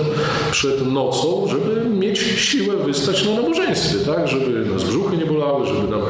przed 0.51 0.91
nocą, 0.91 1.47
żeby 1.47 1.89
mieć 1.89 2.19
siłę 2.19 2.75
wystać 2.85 3.25
na 3.25 3.41
nabożeństwie, 3.41 3.97
tak? 4.05 4.27
Żeby 4.27 4.69
nas 4.69 4.83
brzuchy 4.83 5.17
nie 5.17 5.25
bolały, 5.25 5.67
żeby 5.67 5.87
nam 5.87 6.01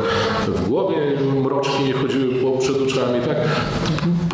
w 0.47 0.69
głowie 0.69 0.97
mroczki 1.43 1.83
nie 1.83 1.93
chodziły 1.93 2.33
przed 2.59 2.75
oczami, 2.75 3.19
tak? 3.25 3.37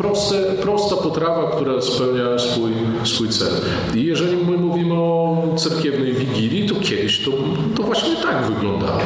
Proste, 0.00 0.34
prosta 0.62 0.96
potrawa, 0.96 1.50
która 1.50 1.80
spełnia 1.80 2.38
swój, 2.38 2.72
swój 3.04 3.28
cel. 3.28 3.52
I 3.94 4.04
jeżeli 4.04 4.36
my 4.36 4.56
mówimy 4.56 4.94
o 4.94 5.42
cerkiewnej 5.56 6.12
wigilii, 6.12 6.68
to 6.68 6.74
kiedyś 6.74 7.24
to, 7.24 7.30
to 7.76 7.82
właśnie 7.82 8.16
tak 8.16 8.46
wyglądało. 8.46 9.00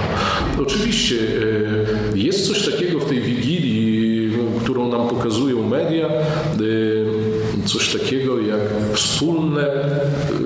Oczywiście 0.62 1.16
e, 2.14 2.18
jest 2.18 2.48
coś 2.48 2.70
takiego 2.70 3.00
w 3.00 3.04
tej 3.04 3.20
wigilii, 3.20 4.30
którą 4.62 4.88
nam 4.88 5.08
pokazują 5.08 5.68
media, 5.68 6.06
e, 6.06 7.66
coś 7.66 7.92
takiego 7.92 8.40
jak 8.40 8.60
wspólne 8.92 9.66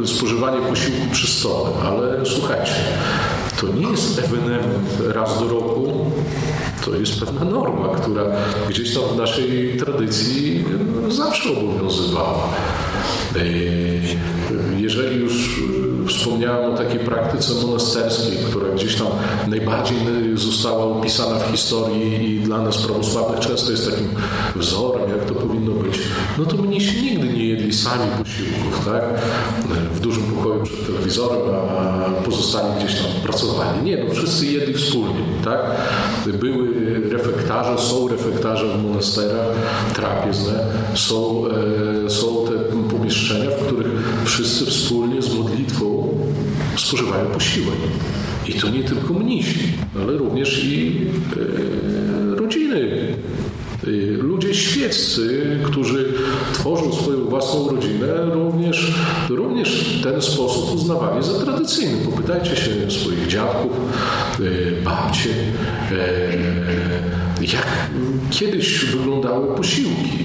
spożywanie 0.05 0.61
posiłku 0.61 1.07
przy 1.13 1.27
stole. 1.27 1.71
Ale 1.83 2.27
słuchajcie, 2.27 2.75
to 3.61 3.69
nie 3.69 3.91
jest 3.91 4.19
ewenement 4.19 5.01
raz 5.15 5.41
do 5.41 5.49
roku, 5.49 6.11
to 6.85 6.97
jest 6.97 7.21
pewna 7.21 7.45
norma, 7.45 7.89
która 7.89 8.25
gdzieś 8.69 8.95
tam 8.95 9.03
w 9.15 9.17
naszej 9.17 9.77
tradycji 9.77 10.65
zawsze 11.09 11.51
obowiązywała. 11.51 12.49
Jeżeli 14.79 15.21
już 15.21 15.61
wspomniałem 16.09 16.75
o 16.75 16.77
takiej 16.77 16.99
praktyce 16.99 17.55
monasterskiej, 17.55 18.39
która 18.51 18.75
gdzieś 18.75 18.97
tam 18.97 19.07
najbardziej 19.49 19.99
została 20.35 20.85
opisana 20.85 21.39
w 21.39 21.51
historii 21.51 22.35
i 22.35 22.41
dla 22.41 22.63
nas 22.63 22.79
prawosławnych 22.79 23.41
często 23.41 23.71
jest 23.71 23.91
takim 23.91 24.09
wzorem, 24.57 25.11
jak 25.11 25.25
to 25.25 25.35
powinno 25.35 25.73
być, 25.73 25.99
no 26.39 26.45
to 26.45 26.57
mnisi 26.57 27.03
nigdy 27.03 27.29
nie 27.29 27.38
jedli 27.69 27.81
sami 27.81 28.11
posiłków, 28.19 28.85
tak? 28.85 29.03
W 29.95 30.01
dużym 30.01 30.23
pokoju 30.23 30.63
przed 30.63 30.87
telewizorem, 30.87 31.55
a 31.55 32.11
pozostali 32.25 32.67
gdzieś 32.79 33.01
tam 33.01 33.11
pracowali. 33.23 33.83
Nie, 33.83 34.05
no 34.05 34.15
wszyscy 34.15 34.47
jedli 34.47 34.75
wspólnie, 34.75 35.21
tak? 35.45 35.61
Były 36.27 36.69
refektarze, 37.11 37.79
są 37.79 38.09
refektarze 38.09 38.79
w 38.79 38.83
monasterach, 38.83 39.47
trapiezne, 39.95 40.65
są, 40.95 41.45
e, 42.07 42.11
są 42.11 42.27
te 42.47 42.79
pomieszczenia, 42.97 43.51
w 43.51 43.67
których 43.67 43.93
wszyscy 44.25 44.67
wspólnie 44.67 45.23
z 45.23 45.35
modlitwą 45.35 46.09
spożywają 46.77 47.27
posiłek. 47.27 47.79
I 48.49 48.53
to 48.53 48.69
nie 48.69 48.83
tylko 48.83 49.15
mnisi, 49.15 49.73
ale 50.03 50.13
również 50.17 50.65
i 50.65 51.07
e, 52.33 52.37
rodziny 52.37 53.15
Ludzie 54.19 54.55
świeccy, 54.55 55.47
którzy 55.65 56.15
tworzą 56.53 56.93
swoją 56.93 57.25
własną 57.25 57.69
rodzinę, 57.69 58.07
również, 58.33 58.93
również 59.29 60.01
ten 60.03 60.23
sposób 60.23 60.75
uznawali 60.75 61.25
za 61.25 61.45
tradycyjny. 61.45 61.99
Popytajcie 62.05 62.57
się 62.57 62.91
swoich 62.91 63.27
dziadków, 63.27 63.73
babcie, 64.85 65.31
jak 67.41 67.91
kiedyś 68.31 68.85
wyglądały 68.85 69.57
posiłki 69.57 70.19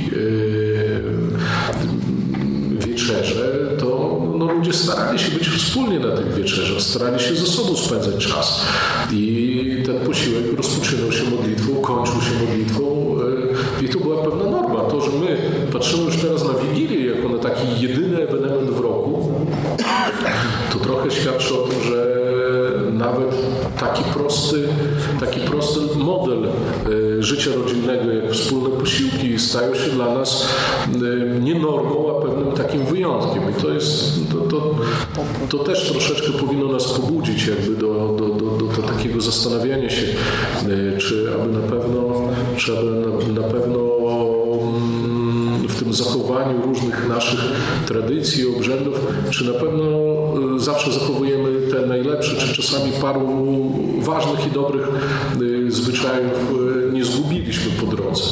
wieczerze, 2.88 3.60
to 3.80 4.20
no, 4.38 4.54
ludzie 4.54 4.74
starali 4.74 5.20
się 5.20 5.32
być 5.32 5.48
wspólnie 5.48 6.00
na 6.00 6.18
tych 6.18 6.34
wieczerzach, 6.34 6.82
starali 6.82 7.20
się 7.20 7.36
ze 7.36 7.46
sobą 7.46 7.76
spędzać 7.76 8.28
czas. 8.28 8.66
I 9.12 9.84
ten 9.86 10.00
posiłek 10.00 10.44
rozpoczynał 10.58 11.12
się 11.12 11.24
modlitwą, 11.24 11.76
kończył 11.76 12.22
się 12.22 12.46
modlitwą 12.48 12.83
była 14.04 14.24
pewna 14.24 14.46
norma. 14.46 14.80
To, 14.80 15.02
że 15.02 15.12
my 15.12 15.38
patrzymy 15.74 16.04
już 16.04 16.18
teraz 16.18 16.44
na 16.48 16.54
Wigilię 16.54 17.16
jako 17.16 17.30
na 17.30 17.38
taki 17.38 17.82
jedyny 17.82 18.22
ewenement 18.22 18.70
w 18.70 18.80
roku, 18.80 19.32
to 20.74 20.80
trochę 20.80 21.12
świadczy 21.12 21.54
o 21.54 21.68
tym, 21.68 21.82
że 21.84 22.24
nawet 22.94 23.36
taki 23.80 24.04
prosty, 24.04 24.68
taki 25.20 25.40
prosty 25.40 25.80
model 25.98 26.44
e, 26.46 27.24
życia 27.24 27.52
rodzinnego, 27.56 28.12
jak 28.12 28.32
wspólne 28.32 28.70
posiłki, 28.70 29.40
stają 29.40 29.76
się 29.76 29.92
dla 29.92 30.14
nas 30.14 30.48
e, 30.88 31.40
nie 31.40 31.60
normą, 31.60 32.18
a 32.18 32.22
pewnym 32.22 32.52
takim 32.52 32.86
wyjątkiem. 32.86 33.44
I 33.58 33.62
to 33.62 33.70
jest, 33.70 34.20
to, 34.32 34.38
to, 34.38 34.76
to 35.50 35.64
też 35.64 35.92
troszeczkę 35.92 36.32
powinno 36.32 36.72
nas 36.72 36.94
pobudzić 36.94 37.48
jakby 37.48 37.76
do, 37.76 38.16
do, 38.20 38.30
do, 38.30 38.46
do, 38.68 38.82
takiego 38.82 39.22
zastanawiania 39.22 39.90
się, 39.90 40.06
e, 40.06 40.98
czy 40.98 41.30
aby 41.36 41.54
na 41.54 41.68
pewno, 41.68 42.02
aby 42.54 43.34
na, 43.34 43.42
na 43.42 43.48
pewno 43.48 43.80
mm, 44.62 45.68
w 45.68 45.80
tym 45.80 45.94
zachowaniu 45.94 46.62
różnych 46.62 47.10
naszych 47.10 47.40
tradycji, 47.86 48.56
obrzędów, 48.56 49.00
czy 49.30 49.54
na 49.54 49.60
pewno 49.60 49.84
zawsze 50.60 50.92
zachowujemy 50.92 51.72
te 51.72 51.88
najlepsze, 51.88 52.36
czy 52.36 52.62
czasami 52.62 52.92
paru 53.02 53.28
ważnych 54.00 54.48
i 54.48 54.52
dobrych 54.52 54.88
y, 55.42 55.72
zwyczajów 55.72 56.34
y, 56.90 56.94
nie 56.94 57.06
zgubiliśmy 57.06 57.72
po 57.82 57.96
drodze. 57.96 58.24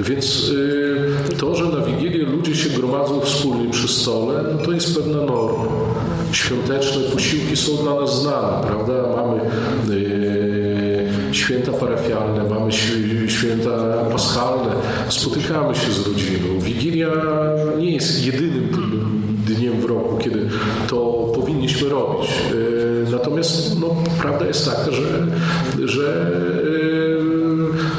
Więc 0.00 0.48
y, 0.48 1.36
to, 1.38 1.54
że 1.54 1.64
na 1.64 1.80
Wigilię 1.80 2.24
ludzie 2.24 2.56
się 2.56 2.68
gromadzą 2.68 3.20
wspólnie 3.20 3.70
przy 3.70 3.88
stole, 3.88 4.44
no 4.52 4.64
to 4.64 4.72
jest 4.72 4.96
pewna 4.96 5.16
norma. 5.16 5.64
Świąteczne 6.32 7.02
posiłki 7.02 7.56
są 7.56 7.76
dla 7.76 7.94
nas 7.94 8.22
znane, 8.22 8.66
prawda? 8.66 8.92
Mamy 9.16 9.40
święta 11.48 11.72
parafialne, 11.72 12.44
mamy 12.50 12.72
święta 13.28 13.70
paschalne, 14.12 14.74
spotykamy 15.08 15.74
się 15.74 15.92
z 15.92 16.06
rodziną. 16.06 16.60
Wigilia 16.60 17.08
nie 17.78 17.90
jest 17.90 18.26
jedynym 18.26 18.68
dniem 19.46 19.80
w 19.80 19.84
roku, 19.84 20.18
kiedy 20.18 20.48
to 20.88 20.96
powinniśmy 21.34 21.88
robić. 21.88 22.30
E, 22.30 23.10
natomiast 23.10 23.80
no, 23.80 23.96
prawda 24.20 24.46
jest 24.46 24.64
taka, 24.64 24.90
że, 24.92 25.26
że 25.84 26.32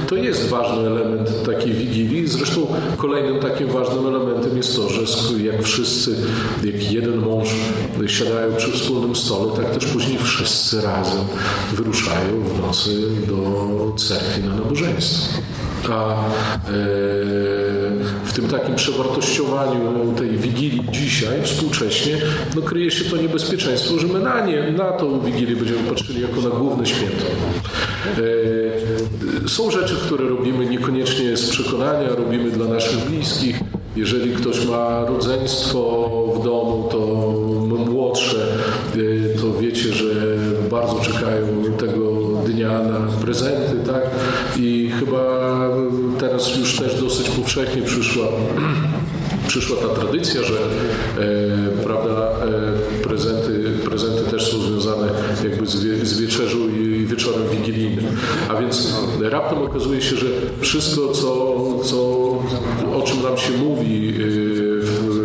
to 0.10 0.16
jest 0.16 0.50
ważny 0.50 0.88
element 0.88 1.44
takiej 1.46 1.74
wigilii. 1.74 2.28
Zresztą 2.28 2.68
kolejnym 2.98 3.40
takim 3.40 3.68
ważnym 3.68 4.08
elementem 4.08 4.58
jest 4.58 4.76
to, 4.76 4.90
że 4.90 5.02
jak 5.44 5.64
wszyscy, 5.64 6.16
jak 6.64 6.92
jeden 6.92 7.18
mąż 7.18 7.50
siadają 8.08 8.56
przy 8.56 8.72
wspólnym 8.72 9.16
stole, 9.16 9.54
tak 9.56 9.74
też 9.74 9.86
później 9.86 10.18
wszyscy 10.18 10.82
razem 10.82 11.26
wyruszają 11.74 12.44
w 12.44 12.62
nocy 12.62 12.90
do 13.28 13.94
cerkwi 13.98 14.44
na 14.44 14.56
nabożeństwo. 14.56 15.42
A 15.90 16.14
e, 16.14 16.30
w 18.26 18.34
tym 18.34 18.48
takim 18.48 18.76
przewartościowaniu 18.76 20.14
tej 20.18 20.30
wigilii 20.30 20.82
dzisiaj, 20.92 21.44
współcześnie, 21.44 22.18
no 22.56 22.62
kryje 22.62 22.92
się 22.92 23.06
to 23.06 23.18
niebezpieczeństwo, 23.18 24.00
że 24.00 24.08
my 24.08 24.20
na 24.20 24.46
nie, 24.46 24.72
na 24.72 24.92
tą 24.92 25.20
wigilię 25.20 25.56
będziemy 25.56 25.80
patrzyli 25.90 26.22
jako 26.22 26.42
na 26.42 26.50
główne 26.50 26.86
święto. 26.86 27.26
E, 29.46 29.50
są 29.50 29.72
rzeczy, 29.72 29.96
które 29.96 30.30
robimy 30.30 30.66
niekoniecznie 30.66 31.38
z 31.38 31.50
przekonania, 31.50 32.16
robimy 32.16 32.52
dla 32.52 32.66
naszych 32.66 33.10
bliskich. 33.10 33.60
Jeżeli 33.96 34.36
ktoś 34.36 34.66
ma 34.66 35.06
rodzeństwo 35.06 36.10
w 36.36 36.44
domu, 36.44 36.88
to 36.92 37.00
młodsze, 37.92 38.38
e, 38.96 39.40
to 39.40 39.60
wiecie, 39.60 39.94
że 39.94 40.06
bardzo 40.72 41.00
czekają 41.00 41.48
tego 41.78 42.10
dnia 42.46 42.84
na 42.84 43.00
prezenty, 43.22 43.76
tak? 43.88 44.02
I 44.58 44.92
chyba 45.00 45.50
teraz 46.20 46.58
już 46.58 46.76
też 46.76 47.02
dosyć 47.02 47.30
powszechnie 47.30 47.82
przyszła 47.82 48.28
przyszła 49.50 49.78
ta 49.78 50.02
tradycja, 50.02 50.44
że 50.44 50.56
e, 50.56 51.84
prawda, 51.84 52.12
e, 52.12 53.04
prezenty, 53.04 53.72
prezenty 53.86 54.32
też 54.32 54.52
są 54.52 54.62
związane 54.62 55.08
jakby 55.44 55.68
z, 55.68 55.84
wie, 55.84 56.06
z 56.06 56.20
wieczerzą 56.20 56.58
wigilijnym. 57.52 58.06
A 58.50 58.56
więc 58.56 58.94
raptem 59.22 59.62
okazuje 59.62 60.02
się, 60.02 60.16
że 60.16 60.26
wszystko, 60.62 61.08
co, 61.08 61.56
co, 61.84 61.98
o 62.96 63.02
czym 63.06 63.24
nam 63.24 63.38
się 63.38 63.52
mówi 63.52 64.14
w, 64.82 65.20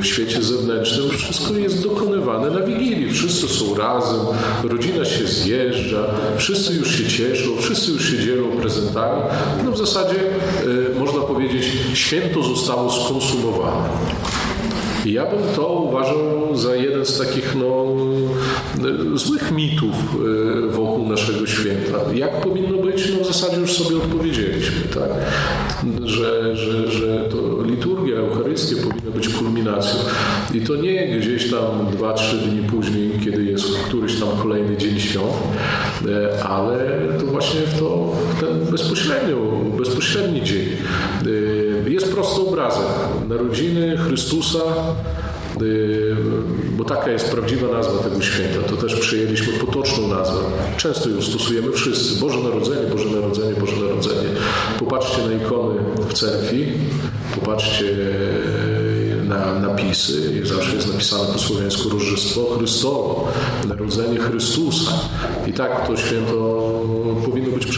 w 0.00 0.06
świecie 0.06 0.42
zewnętrznym, 0.42 1.10
wszystko 1.10 1.54
jest 1.54 1.82
dokonywane 1.82 2.50
na 2.50 2.60
Wigilii. 2.60 3.12
Wszyscy 3.12 3.48
są 3.48 3.74
razem, 3.74 4.20
rodzina 4.62 5.04
się 5.04 5.26
zjeżdża, 5.26 6.06
wszyscy 6.36 6.74
już 6.74 6.98
się 6.98 7.08
cieszą, 7.08 7.50
wszyscy 7.60 7.92
już 7.92 8.10
się 8.10 8.18
dzielą 8.18 8.50
prezentami. 8.60 9.22
No 9.64 9.70
w 9.72 9.78
zasadzie 9.78 10.16
można 10.98 11.20
powiedzieć, 11.20 11.64
święto 11.94 12.42
zostało 12.42 12.92
skonsumowane. 12.92 13.88
I 15.04 15.12
ja 15.12 15.26
bym 15.26 15.40
to 15.56 15.68
uważał 15.68 16.56
za 16.56 16.76
jeden 16.76 17.06
z 17.06 17.18
takich 17.18 17.54
no, 17.54 17.86
złych 19.14 19.52
mitów 19.52 19.94
e, 19.94 20.66
wokół 20.70 21.08
naszego 21.08 21.46
święta. 21.46 21.98
Jak 22.14 22.40
powinno 22.40 22.78
być? 22.78 23.12
No 23.12 23.24
w 23.24 23.26
zasadzie 23.26 23.60
już 23.60 23.72
sobie 23.72 23.96
odpowiedzieliśmy, 23.96 24.80
tak? 24.94 25.10
Że, 26.04 26.56
że, 26.56 26.90
że 26.90 27.28
to 27.30 27.62
liturgia, 27.62 28.16
Eucharystia 28.16 28.76
powinna 28.76 29.10
być 29.10 29.28
kulminacją. 29.28 30.00
I 30.54 30.60
to 30.60 30.76
nie 30.76 31.18
gdzieś 31.18 31.50
tam 31.50 31.86
dwa, 31.92 32.12
trzy 32.12 32.36
dni 32.36 32.68
później, 32.68 33.10
kiedy 33.24 33.44
jest 33.44 33.78
któryś 33.78 34.20
tam 34.20 34.28
kolejny 34.42 34.76
dzień 34.76 35.00
świąt, 35.00 35.32
e, 36.08 36.44
ale 36.44 36.78
to 37.20 37.26
właśnie 37.26 37.60
w, 37.60 37.78
to, 37.78 38.12
w 38.36 38.40
ten 38.40 38.72
bezpośrednio, 38.72 39.36
bezpośredni 39.78 40.42
dzień. 40.42 40.66
Jest 41.90 42.12
prosty 42.12 42.40
obrazek 42.40 42.86
narodziny 43.28 43.96
Chrystusa 43.96 44.58
Y, 45.62 46.16
bo 46.76 46.84
taka 46.84 47.10
jest 47.10 47.30
prawdziwa 47.30 47.68
nazwa 47.68 48.02
tego 48.02 48.22
święta. 48.22 48.68
To 48.68 48.76
też 48.76 48.96
przyjęliśmy 48.96 49.52
potoczną 49.52 50.08
nazwę. 50.08 50.38
Często 50.76 51.08
ją 51.08 51.22
stosujemy 51.22 51.72
wszyscy. 51.72 52.20
Boże 52.20 52.38
Narodzenie, 52.38 52.86
Boże 52.90 53.10
Narodzenie, 53.10 53.54
Boże 53.60 53.76
Narodzenie. 53.76 54.28
Popatrzcie 54.78 55.22
na 55.26 55.32
ikony 55.32 55.80
w 56.08 56.12
cerkwi, 56.12 56.66
popatrzcie 57.34 57.84
y, 57.84 59.24
na 59.24 59.60
napisy. 59.60 60.46
Zawsze 60.46 60.74
jest 60.76 60.92
napisane 60.92 61.32
po 61.32 61.38
słowiańsku 61.38 61.88
Różdżestwo 61.88 62.40
Chrystowo, 62.58 63.28
Narodzenie 63.68 64.18
Chrystusa. 64.18 64.92
I 65.46 65.52
tak 65.52 65.86
to 65.86 65.96
święto 65.96 66.70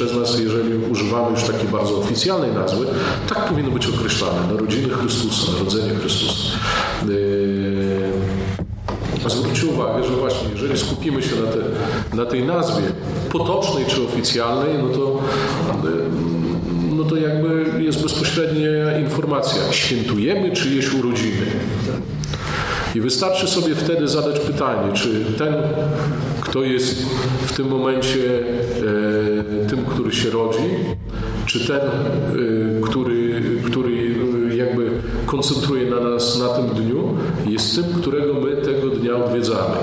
przez 0.07 0.17
nas, 0.17 0.41
jeżeli 0.41 0.75
używamy 0.91 1.31
już 1.31 1.43
takiej 1.43 1.69
bardzo 1.69 1.99
oficjalnej 1.99 2.53
nazwy, 2.53 2.87
tak 3.29 3.45
powinno 3.45 3.71
być 3.71 3.87
określane. 3.87 4.53
Narodziny 4.53 4.88
Chrystusa, 4.88 5.53
Narodzenie 5.53 5.95
Chrystusa. 5.95 6.59
Yy, 7.09 9.31
zwróćcie 9.31 9.67
uwagę, 9.67 10.05
że 10.05 10.17
właśnie 10.17 10.49
jeżeli 10.53 10.79
skupimy 10.79 11.23
się 11.23 11.37
na, 11.37 11.53
te, 11.53 11.59
na 12.17 12.25
tej 12.25 12.45
nazwie 12.45 12.83
potocznej 13.33 13.87
czy 13.87 14.03
oficjalnej, 14.03 14.79
no 14.83 14.88
to, 14.88 15.21
yy, 15.85 15.91
no 16.97 17.05
to 17.05 17.17
jakby 17.17 17.83
jest 17.83 18.03
bezpośrednia 18.03 18.99
informacja. 18.99 19.73
Świętujemy 19.73 20.57
czyjeś 20.57 20.95
urodziny. 20.95 21.47
I 22.95 23.01
wystarczy 23.01 23.47
sobie 23.47 23.75
wtedy 23.75 24.09
zadać 24.09 24.41
pytanie, 24.41 24.93
czy 24.93 25.25
ten, 25.38 25.55
kto 26.53 26.62
jest 26.62 27.03
w 27.47 27.57
tym 27.57 27.69
momencie 27.69 28.38
e, 28.38 29.69
tym, 29.69 29.85
który 29.85 30.12
się 30.12 30.31
rodzi, 30.31 30.69
czy 31.47 31.67
ten, 31.67 31.81
e, 31.81 32.81
który, 32.83 33.43
który 33.65 34.15
jakby 34.57 34.91
koncentruje 35.27 35.91
na 35.91 36.01
nas 36.01 36.38
na 36.38 36.49
tym 36.49 36.67
dniu, 36.67 37.17
jest 37.47 37.75
tym, 37.75 37.85
którego 37.85 38.35
my 38.35 38.57
tego 38.57 38.88
dnia 38.88 39.17
odwiedzamy. 39.17 39.77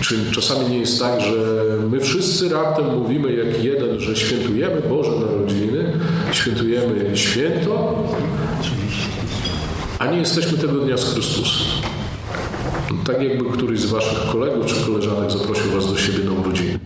Czy 0.00 0.32
czasami 0.32 0.70
nie 0.70 0.78
jest 0.78 1.00
tak, 1.00 1.20
że 1.20 1.64
my 1.90 2.00
wszyscy 2.00 2.48
raptem 2.48 2.98
mówimy 2.98 3.32
jak 3.32 3.64
jeden, 3.64 4.00
że 4.00 4.16
świętujemy 4.16 4.82
Boże 4.88 5.10
Narodziny, 5.10 5.92
świętujemy 6.32 7.16
święto, 7.16 8.04
a 9.98 10.06
nie 10.06 10.18
jesteśmy 10.18 10.58
tego 10.58 10.72
dnia 10.72 10.96
z 10.96 11.04
Chrystusem. 11.04 11.75
Tak 13.06 13.22
jakby 13.22 13.44
któryś 13.44 13.80
z 13.80 13.86
waszych 13.86 14.18
kolegów 14.32 14.66
czy 14.66 14.86
koleżanek 14.86 15.30
zaprosił 15.30 15.70
was 15.70 15.92
do 15.92 15.98
siebie 15.98 16.24
na 16.24 16.32
urodziny. 16.32 16.78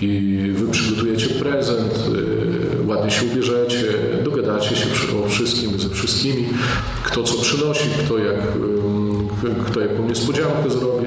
I 0.00 0.38
wy 0.54 0.72
przygotujecie 0.72 1.28
prezent, 1.28 2.10
y, 2.82 2.86
ładnie 2.86 3.10
się 3.10 3.26
ubierzecie, 3.26 3.84
dogadacie 4.24 4.76
się 4.76 4.86
o 5.24 5.28
wszystkim 5.28 5.80
ze 5.80 5.88
wszystkimi, 5.88 6.48
kto 7.04 7.22
co 7.22 7.42
przynosi, 7.42 7.88
kto 8.04 8.18
jak 8.18 8.36
kto 9.66 9.80
jaką 9.80 10.08
niespodziankę 10.08 10.70
zrobi, 10.70 11.06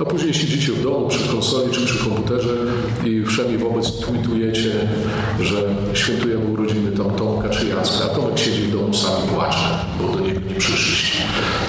a 0.00 0.04
później 0.04 0.34
siedzicie 0.34 0.72
w 0.72 0.82
domu 0.82 1.08
przy 1.08 1.28
konsoli 1.28 1.70
czy 1.70 1.86
przy 1.86 2.04
komputerze 2.04 2.56
i 3.04 3.24
wszemi 3.24 3.58
wobec 3.58 3.92
tweetujecie, 4.00 4.70
że 5.40 5.74
świętujemy 5.94 6.46
urodziny 6.46 6.91
tam 7.02 7.14
Tomka 7.14 7.48
czy 7.48 7.68
Jacka, 7.68 8.04
a 8.04 8.08
Tomek 8.14 8.38
siedzi 8.38 8.62
w 8.62 8.72
domu 8.72 8.94
sam 8.94 9.24
i 9.24 9.28
płacze, 9.28 9.78
bo 10.00 10.16
do 10.16 10.20
niego 10.20 10.40
nie 10.48 10.54
przyszliście. 10.54 11.18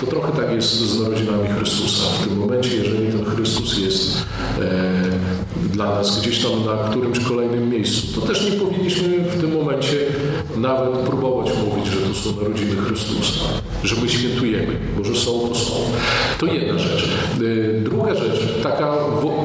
To 0.02 0.08
trochę 0.08 0.32
tak 0.32 0.52
jest 0.52 0.70
z 0.70 1.00
narodzinami 1.02 1.50
Chrystusa. 1.50 2.04
W 2.04 2.28
tym 2.28 2.38
momencie, 2.38 2.76
jeżeli 2.76 3.12
ten 3.12 3.26
Chrystus 3.26 3.78
jest 3.78 4.18
e, 4.62 5.63
dla 5.74 5.86
nas 5.86 6.22
gdzieś 6.22 6.44
tam 6.44 6.52
na 6.66 6.90
którymś 6.90 7.20
kolejnym 7.20 7.70
miejscu, 7.70 8.22
to 8.22 8.28
też 8.28 8.52
nie 8.52 8.58
powinniśmy 8.58 9.08
w 9.08 9.42
tym 9.42 9.54
momencie 9.54 9.98
nawet 10.58 11.00
próbować 11.00 11.52
mówić, 11.66 11.86
że 11.94 12.00
to 12.00 12.14
są 12.14 12.42
narodziny 12.42 12.76
Chrystusa, 12.76 13.40
że 13.84 13.96
my 14.02 14.10
świętujemy, 14.10 14.78
bo 14.98 15.04
że 15.04 15.16
są, 15.16 15.32
to 15.50 15.56
są. 15.56 15.74
To 16.40 16.46
jedna 16.46 16.80
rzecz. 16.80 17.10
Y, 17.42 17.82
druga 17.84 18.16
rzecz, 18.16 18.64
taka 18.64 18.94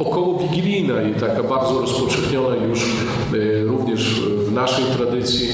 około 0.01 0.39
wigilijna 0.39 1.03
i 1.03 1.15
taka 1.15 1.43
bardzo 1.43 1.81
rozpowszechniona 1.81 2.57
już 2.57 2.81
y, 3.35 3.65
również 3.67 4.21
w 4.21 4.53
naszej 4.53 4.85
tradycji. 4.85 5.49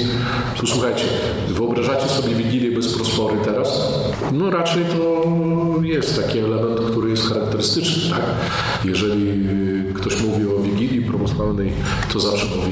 Tu 0.56 0.66
słuchajcie, 0.66 1.04
wyobrażacie 1.48 2.08
sobie 2.08 2.34
Wigilię 2.34 2.70
bez 2.70 2.94
prospory 2.94 3.37
teraz? 3.44 3.98
No 4.32 4.50
raczej 4.50 4.84
to 4.84 5.24
jest 5.82 6.22
taki 6.22 6.38
element, 6.38 6.80
który 6.80 7.10
jest 7.10 7.28
charakterystyczny, 7.28 8.10
tak? 8.10 8.22
Jeżeli 8.84 9.28
y, 9.90 9.94
ktoś 9.94 10.22
mówi 10.22 10.46
o 10.46 10.63
Wigilii 10.64 11.03
prawosławnej, 11.03 11.72
to 12.12 12.20
zawsze 12.20 12.46
mówi 12.57 12.70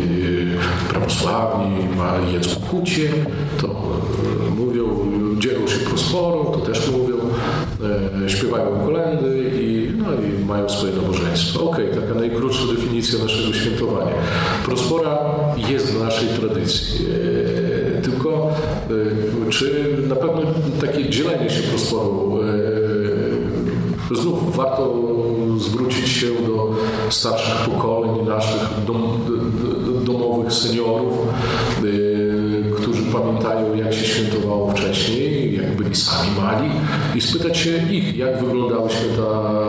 prawosławni, 0.89 1.77
ma 1.97 2.31
jedzą 2.33 2.61
kucie, 2.71 3.09
to 3.61 3.83
mówią, 4.59 4.85
dzielą 5.39 5.67
się 5.67 5.79
prosporą, 5.79 6.45
to 6.45 6.59
też 6.59 6.91
mówią, 6.91 7.17
e, 8.25 8.31
śpiewają 8.31 8.85
kolendy 8.85 9.51
i, 9.63 9.93
no, 9.99 10.07
i 10.15 10.45
mają 10.45 10.69
swoje 10.69 10.93
nabożeństwo. 10.93 11.71
Okej, 11.71 11.91
okay, 11.91 12.03
taka 12.03 12.15
najkrótsza 12.15 12.67
definicja 12.77 13.19
naszego 13.19 13.53
świętowania. 13.53 14.13
Prospora 14.65 15.19
jest 15.71 15.95
w 15.95 16.01
naszej 16.01 16.29
tradycji. 16.29 17.07
E, 17.99 18.03
tylko 18.03 18.51
e, 19.47 19.51
czy 19.51 19.97
na 20.09 20.17
pewno 20.17 20.43
takie 20.81 21.11
dzielenie 21.11 21.51
się 21.51 21.63
prosporą 21.63 22.39
Znów 24.11 24.57
warto 24.57 24.95
zwrócić 25.63 26.09
się 26.09 26.27
do 26.27 26.75
starszych 27.11 27.55
pokoleń, 27.55 28.27
naszych 28.29 28.69
dom, 28.87 29.03
domowych 30.05 30.53
seniorów, 30.53 31.19
którzy 32.77 33.03
pamiętają, 33.03 33.75
jak 33.75 33.95
się 33.95 34.05
świętowało 34.05 34.71
wcześniej, 34.71 35.57
jak 35.57 35.77
byli 35.77 35.95
sami 35.95 36.29
mali 36.37 36.71
i 37.15 37.21
spytać 37.21 37.59
się 37.59 37.71
ich, 37.91 38.17
jak 38.17 38.45
wyglądały 38.45 38.91
święta 38.91 39.23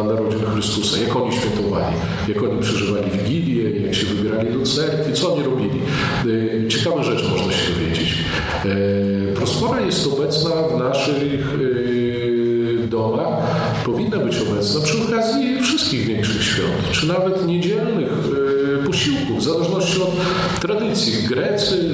narodzin 0.03 0.45
Chrystusa, 0.53 0.97
jak 0.97 1.15
oni 1.15 1.31
świętowali, 1.35 1.95
jak 2.27 2.43
oni 2.43 2.61
przeżywali 2.61 3.11
Wigilię, 3.11 3.79
jak 3.85 3.95
się 3.95 4.05
wybierali 4.05 4.53
do 4.59 4.65
cerkwi, 4.65 5.13
co 5.13 5.33
oni 5.33 5.43
robili. 5.43 5.79
Y, 6.25 6.67
ciekawe 6.69 7.03
rzeczy 7.03 7.23
można 7.23 7.53
się 7.53 7.73
dowiedzieć. 7.73 8.15
Y, 8.65 9.33
Prospora 9.35 9.81
jest 9.81 10.07
obecna 10.07 10.49
w 10.49 10.79
naszych 10.79 11.53
y, 11.59 11.82
powinna 13.85 14.17
być 14.17 14.37
obecna 14.37 14.81
przy 14.81 15.03
okazji 15.03 15.61
wszystkich 15.61 16.05
większych 16.05 16.43
świąt, 16.43 16.91
czy 16.91 17.07
nawet 17.07 17.47
niedzielnych 17.47 18.09
posiłków, 18.85 19.39
w 19.39 19.43
zależności 19.43 20.01
od 20.01 20.11
tradycji. 20.61 21.13
Grecy 21.27 21.89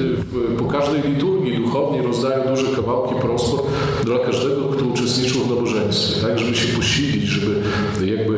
po 0.58 0.66
każdej 0.66 1.02
liturgii 1.14 1.58
duchowni 1.58 2.02
rozdają 2.02 2.56
duże 2.56 2.76
kawałki 2.76 3.16
prospor 3.16 3.60
dla 4.04 4.20
każdego, 4.20 4.62
kto 4.62 4.86
uczestniczył 4.86 5.42
w 5.42 5.50
nabożeństwie, 5.50 6.22
tak, 6.22 6.40
żeby 6.40 6.56
się 6.56 6.78
posilić, 6.78 7.24
żeby 7.24 7.62
jakby 8.06 8.34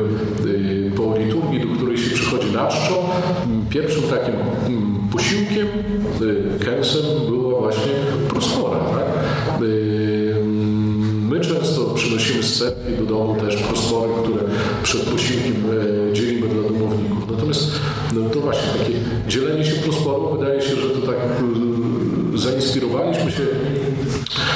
y, 0.49 0.91
po 0.95 1.17
liturgii, 1.17 1.59
do 1.59 1.75
której 1.75 1.97
się 1.97 2.15
przychodzi 2.15 2.51
na 2.51 2.67
czczo, 2.67 3.09
pierwszym 3.69 4.03
takim 4.03 4.35
posiłkiem, 5.11 5.67
y, 6.21 6.65
kęsem 6.65 7.01
była 7.29 7.59
właśnie 7.59 7.91
prospora. 8.29 8.79
Tak? 8.79 9.61
Przynosimy 12.17 12.43
z 12.43 12.59
cerkwi 12.59 12.97
do 12.97 13.05
domu 13.05 13.35
też 13.35 13.55
prospory, 13.55 14.11
które 14.23 14.43
przed 14.83 15.01
posiłkiem 15.01 15.55
dzielimy 16.13 16.47
dla 16.47 16.63
domowników. 16.63 17.31
Natomiast 17.31 17.71
no 18.15 18.29
to 18.29 18.39
właśnie 18.39 18.69
takie 18.79 18.93
dzielenie 19.27 19.65
się 19.65 19.75
prosporą, 19.75 20.37
wydaje 20.37 20.61
się, 20.61 20.75
że 20.75 20.89
to 20.89 21.07
tak 21.07 21.15
zainspirowaliśmy 22.35 23.31
się 23.31 23.43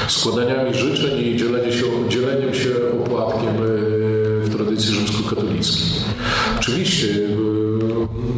składaniami 0.08 0.74
życzeń 0.74 1.20
i 1.20 1.38
dzielenie 1.38 1.72
się, 1.72 1.86
dzieleniem 2.10 2.54
się 2.54 2.70
opłatkiem 3.04 3.50
e, 3.50 3.62
w 4.42 4.56
tradycji 4.56 4.94
rzymskokatolickiej. 4.94 5.88
Oczywiście 6.60 7.08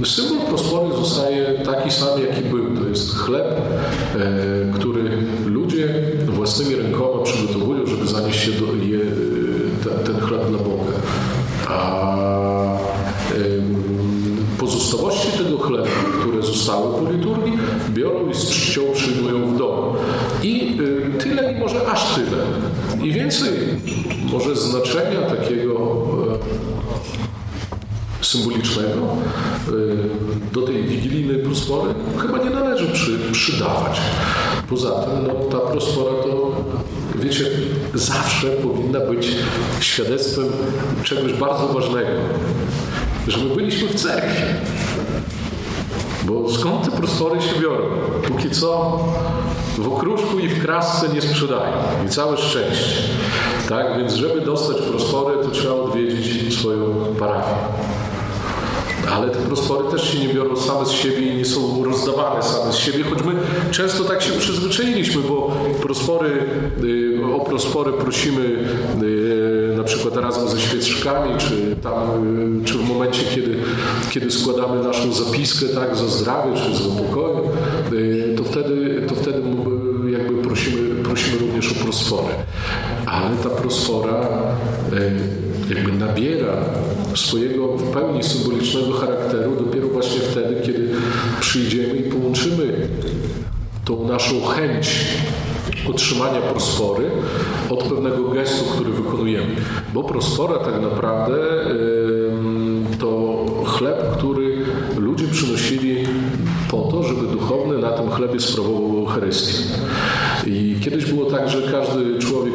symbol 0.06 0.47
prospory 0.47 0.95
zostaje 0.95 1.60
taki 1.65 1.91
sam, 1.91 2.21
jaki 2.21 2.41
był. 2.41 2.77
To 2.84 2.89
jest 2.89 3.15
chleb, 3.15 3.62
który 4.73 5.01
ludzie 5.45 5.93
własnymi 6.27 6.75
rękoma 6.75 7.23
przygotowują, 7.23 7.86
żeby 7.86 8.08
zanieść 8.08 8.39
się 8.39 8.51
do, 8.51 8.65
je, 8.86 8.99
ten 10.06 10.19
chleb 10.19 10.49
dla 10.49 10.58
Boga. 10.58 10.93
A 11.67 12.17
pozostałości 14.58 15.38
tego 15.38 15.58
chleba, 15.58 15.88
które 16.21 16.41
zostały 16.41 17.06
po 17.06 17.12
liturgii, 17.12 17.58
biorą 17.89 18.30
i 18.30 18.34
z 18.34 18.49
czcią 18.49 18.82
przyjmują 18.93 19.53
w 19.53 19.58
domu. 19.58 19.93
I 20.43 20.77
y, 20.82 21.23
tyle, 21.23 21.53
i 21.53 21.60
może 21.60 21.88
aż 21.88 22.15
tyle. 22.15 22.38
I 23.03 23.12
więcej 23.12 23.49
może 24.32 24.56
znaczenia 24.56 25.21
takiego 25.21 25.73
e, 28.21 28.25
symbolicznego 28.25 29.01
e, 29.67 29.71
do 30.53 30.62
tej 30.62 30.84
wigilijnej 30.84 31.38
prospory 31.38 31.93
chyba 32.17 32.38
nie 32.38 32.49
należy 32.49 32.88
przy, 32.88 33.19
przydawać. 33.32 34.01
Poza 34.69 34.91
tym 34.91 35.27
no, 35.27 35.34
ta 35.34 35.71
prospora 35.71 36.23
to, 36.23 36.51
wiecie, 37.15 37.45
zawsze 37.93 38.47
powinna 38.47 38.99
być 38.99 39.36
świadectwem 39.80 40.45
czegoś 41.03 41.34
bardzo 41.34 41.67
ważnego 41.67 42.10
że 43.27 43.38
my 43.38 43.56
byliśmy 43.56 43.88
w 43.88 43.95
cerkwi. 43.95 44.43
Bo 46.23 46.49
skąd 46.49 46.86
te 46.86 46.91
prostory 46.91 47.41
się 47.41 47.60
biorą? 47.62 47.86
Póki 48.27 48.49
co 48.49 48.99
w 49.77 49.93
okruszku 49.93 50.39
i 50.39 50.47
w 50.47 50.62
krasce 50.62 51.10
nie 51.10 51.21
sprzedają. 51.21 51.73
I 52.06 52.10
całe 52.10 52.38
szczęście. 52.38 53.01
Tak? 53.69 53.97
Więc 53.97 54.13
żeby 54.13 54.41
dostać 54.41 54.77
prostory, 54.77 55.43
to 55.43 55.51
trzeba 55.51 55.73
odwiedzić 55.73 56.60
swoją 56.60 56.86
parafię. 57.19 57.56
Ale 59.12 59.30
te 59.30 59.39
prostory 59.39 59.91
też 59.91 60.12
się 60.12 60.20
nie 60.20 60.34
biorą 60.34 60.56
same 60.56 60.86
z 60.86 60.91
siebie 60.91 61.34
i 61.34 61.38
nie 61.38 61.46
są 61.46 61.84
rozdawane 61.84 62.43
same 62.43 62.74
z 62.74 62.76
siebie, 62.76 63.04
choć 63.04 63.24
my 63.24 63.34
często 63.72 64.04
tak 64.04 64.22
się 64.22 64.32
przyzwyczailiśmy, 64.32 65.22
bo 65.22 65.52
prospory, 65.82 66.43
y, 66.84 67.36
o 67.36 67.39
prospory 67.39 67.93
prosimy 67.93 68.41
y, 69.04 69.74
na 69.78 69.84
przykład 69.84 70.17
razem 70.17 70.50
ze 70.50 70.60
świeczkami, 70.60 71.38
czy 71.38 71.76
tam, 71.84 72.28
y, 72.62 72.65
czy 72.65 72.74
w 72.74 72.89
momencie, 72.89 73.24
kiedy, 73.36 73.56
kiedy 74.10 74.32
składamy 74.32 74.84
naszą 74.84 75.13
zapiskę 75.13 75.65
tak, 75.65 75.96
za 75.96 76.08
zdrowie, 76.08 76.52
czy 76.56 76.84
za 76.84 76.89
pokoju, 76.89 77.50
to 78.38 78.43
wtedy, 78.43 79.02
to 79.08 79.15
wtedy 79.15 79.41
jakby 80.12 80.41
prosimy, 80.41 81.04
prosimy 81.04 81.38
również 81.38 81.72
o 81.72 81.76
prosforę. 81.84 82.34
Ale 83.06 83.38
ta 83.43 83.50
prosfora 83.50 84.28
jakby 85.70 85.91
nabiera 85.91 86.54
swojego 87.17 87.67
w 87.67 87.91
pełni 87.91 88.23
symbolicznego 88.23 88.93
charakteru 88.93 89.56
dopiero 89.56 89.88
właśnie 89.88 90.19
wtedy, 90.19 90.62
kiedy 90.65 90.89
przyjdziemy 91.39 91.95
i 91.95 92.03
połączymy 92.12 92.89
tą 93.86 94.08
naszą 94.08 94.45
chęć 94.45 95.06
otrzymania 95.89 96.41
prospory 96.41 97.06
od 97.69 97.84
pewnego 97.84 98.30
gestu, 98.30 98.65
który 98.65 98.91
wykonujemy. 98.91 99.56
Bo 99.93 100.03
prospora 100.03 100.58
tak 100.58 100.82
naprawdę 100.82 101.38
to 102.99 103.45
chleb, 103.65 104.17
który 104.17 104.58
ludzie 104.97 105.27
przynosili 105.27 106.08
po 106.71 106.77
to, 106.77 107.03
żeby 107.03 107.27
duchowny 107.27 107.77
na 107.77 107.89
tym 107.89 108.10
chlebie 108.10 108.39
sprawował 108.39 108.97
Eucharystię. 108.97 109.63
I 110.45 110.75
kiedyś 110.82 111.06
było 111.06 111.32
tak, 111.32 111.49
że 111.49 111.71
każdy 111.71 112.19
człowiek, 112.19 112.53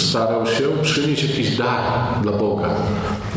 starał 0.00 0.46
się 0.46 0.64
przynieść 0.82 1.22
jakiś 1.22 1.56
dar 1.56 1.80
dla 2.22 2.32
Boga. 2.32 2.68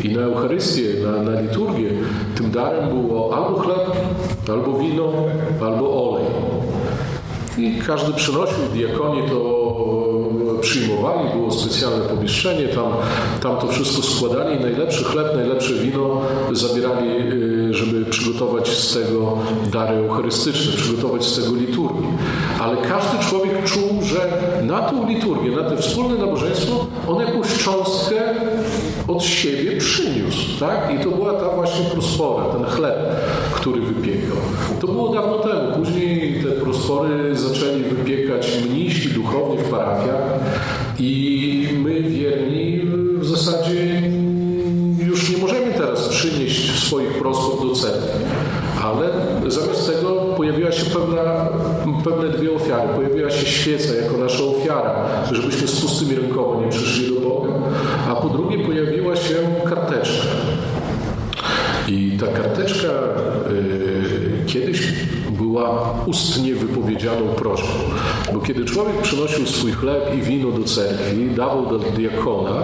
I 0.04 0.08
na 0.08 0.22
Eucharystię, 0.22 0.82
na, 1.04 1.30
na 1.30 1.40
liturgię, 1.40 1.90
tym 2.34 2.50
darem 2.50 2.88
było 2.88 3.36
albo 3.36 3.58
chleb, 3.58 3.90
albo 4.48 4.78
wino, 4.78 5.12
albo 5.60 6.10
olej. 6.10 6.26
I 7.58 7.78
każdy 7.86 8.12
przynosił, 8.12 8.56
diakoni 8.74 9.22
to 9.28 9.66
przyjmowali, 10.60 11.30
było 11.34 11.50
specjalne 11.50 12.04
pomieszczenie, 12.04 12.68
tam, 12.68 12.92
tam 13.42 13.56
to 13.56 13.68
wszystko 13.68 14.02
składali, 14.02 14.60
najlepszy 14.60 15.04
chleb, 15.04 15.26
najlepsze 15.34 15.74
wino 15.74 16.20
zabierali, 16.52 17.08
y, 17.10 17.74
żeby 17.74 18.04
przygotować 18.04 18.68
z 18.68 18.94
tego 18.94 19.38
dary 19.72 19.96
eucharystyczne, 19.96 20.72
przygotować 20.76 21.24
z 21.24 21.36
tego 21.36 21.54
liturgię. 21.54 22.08
Ale 22.66 22.76
każdy 22.76 23.28
człowiek 23.28 23.64
czuł, 23.64 24.02
że 24.02 24.42
na 24.62 24.82
tą 24.82 25.08
liturgię, 25.08 25.50
na 25.50 25.70
to 25.70 25.76
wspólne 25.76 26.18
nabożeństwo, 26.18 26.86
on 27.08 27.20
jakąś 27.20 27.64
cząstkę 27.64 28.16
od 29.08 29.22
siebie 29.22 29.76
przyniósł. 29.76 30.60
Tak? 30.60 30.94
I 30.94 31.04
to 31.04 31.10
była 31.10 31.32
ta 31.32 31.48
właśnie 31.48 31.84
prospora, 31.84 32.44
ten 32.44 32.64
chleb, 32.64 32.96
który 33.52 33.80
wypiekał. 33.80 34.36
To 34.80 34.86
było 34.86 35.14
dawno 35.14 35.38
temu. 35.38 35.76
Później 35.76 36.42
te 36.44 36.48
prospory 36.48 37.36
zaczęli 37.36 37.82
wypiekać 37.82 38.58
mnisi 38.68 39.08
duchowni 39.08 39.58
w 39.58 39.70
parafiach 39.70 40.22
i 40.98 41.68
my 41.78 42.00
wierni 42.00 42.80
w 43.18 43.26
zasadzie 43.26 44.02
już 45.06 45.30
nie 45.30 45.38
możemy 45.38 45.72
teraz 45.72 46.08
przynieść 46.08 46.84
swoich 46.84 47.18
prospor 47.18 47.68
do 47.68 47.74
cerkwi. 47.74 48.24
Ale 48.84 49.10
zamiast 49.50 49.86
tego 49.86 50.10
pojawiła 50.36 50.72
się 50.72 50.84
pewna, 50.84 51.48
pewne 52.04 52.28
dwie 52.28 52.52
ofiary. 52.52 52.88
Pojawiła 52.96 53.30
się 53.30 53.46
świeca 53.46 53.94
jako 53.94 54.16
nasza 54.16 54.44
ofiara, 54.44 54.94
żebyśmy 55.32 55.68
z 55.68 55.80
pustymi 55.80 56.14
rękoma 56.14 56.64
nie 56.64 56.68
przyszli 56.68 57.14
do 57.14 57.20
Boga. 57.20 57.52
A 58.08 58.14
po 58.14 58.28
drugie 58.28 58.58
pojawiła 58.58 59.16
się 59.16 59.34
karteczka. 59.68 60.26
I 61.88 62.18
ta 62.20 62.26
karteczka 62.26 62.88
y, 63.50 64.46
kiedyś 64.46 64.92
była 65.56 65.94
ustnie 66.06 66.54
wypowiedzianą 66.54 67.26
prośbą. 67.26 67.68
Bo 68.34 68.40
kiedy 68.40 68.64
człowiek 68.64 69.02
przynosił 69.02 69.46
swój 69.46 69.72
chleb 69.72 70.14
i 70.18 70.22
wino 70.22 70.50
do 70.50 70.64
cerkwi, 70.64 71.30
dawał 71.36 71.66
do 71.66 71.78
diakona 71.78 72.62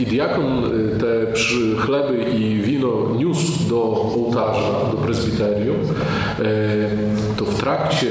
i 0.00 0.06
diakon 0.06 0.64
y, 0.64 0.98
te 0.98 1.32
chleby 1.80 2.24
i 2.38 2.62
wino 2.62 2.88
niósł 3.16 3.68
do 3.68 3.82
ołtarza, 3.92 4.70
do 4.92 4.96
prezbiterium, 4.96 5.76
y, 5.76 5.84
to 7.36 7.44
w 7.44 7.54
trakcie 7.54 8.06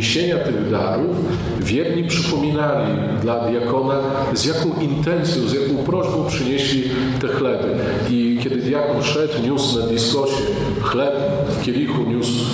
niesienia 0.00 0.38
tych 0.38 0.70
darów 0.70 1.16
wierni 1.60 2.04
przypominali 2.04 2.92
dla 3.22 3.48
diakona, 3.48 4.00
z 4.34 4.44
jaką 4.44 4.80
intencją, 4.80 5.48
z 5.48 5.52
jaką 5.52 5.84
prośbą 5.84 6.26
przynieśli 6.26 6.82
te 7.20 7.28
chleby. 7.28 7.68
I 8.10 8.38
kiedy 8.42 8.56
diakon 8.56 9.02
szedł, 9.02 9.42
niósł 9.42 9.80
na 9.80 9.86
diskosie 9.86 10.42
chleb, 10.82 11.14
w 11.48 11.62
kielichu 11.62 12.02
niósł 12.02 12.44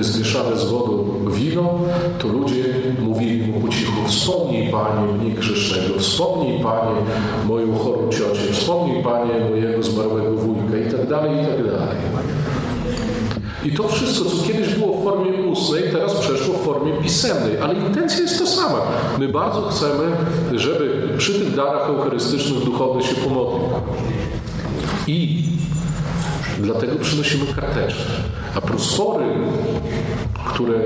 e, 0.00 0.04
zmieszane 0.04 0.56
z 0.56 0.64
wodą 0.64 1.04
wino, 1.30 1.80
to 2.18 2.28
ludzie 2.28 2.64
mówili 3.00 3.52
mu 3.52 3.60
po 3.60 3.68
cichu, 3.68 4.06
wspomnij 4.06 4.68
Panie 4.70 5.12
mnie 5.12 5.30
grzesznego, 5.30 5.98
wspomnij 5.98 6.62
Panie 6.62 7.00
moją 7.48 7.78
chorą 7.78 8.08
ciocię, 8.10 8.52
wspomnij 8.52 9.02
Panie 9.02 9.50
mojego 9.50 9.82
zmarłego 9.82 10.36
wujka 10.36 10.88
i 10.88 10.92
tak 10.92 11.08
dalej, 11.08 11.42
i 11.42 11.46
tak 11.46 11.66
dalej. 11.66 11.96
I 13.64 13.72
to 13.72 13.88
wszystko, 13.88 14.30
co 14.30 14.46
kiedyś 14.46 14.74
było 14.74 15.00
w 15.00 15.04
formie 15.04 15.32
ustnej, 15.42 15.82
teraz 15.92 16.14
przeszło 16.14 16.54
w 16.54 16.64
formie 16.64 16.92
pisemnej, 16.92 17.58
ale 17.58 17.74
intencja 17.74 18.20
jest 18.20 18.38
ta 18.38 18.46
sama. 18.46 18.78
My 19.18 19.28
bardzo 19.28 19.62
chcemy, 19.62 20.16
żeby 20.52 21.08
przy 21.18 21.34
tych 21.34 21.54
darach 21.54 21.88
eucharystycznych 21.88 22.64
duchowny 22.64 23.02
się 23.02 23.14
pomodlił. 23.14 23.68
I 25.06 25.44
dlatego 26.58 26.96
przynosimy 26.96 27.46
karteczkę. 27.46 28.02
A 28.54 28.60
prospory, 28.60 29.24
które, 30.46 30.78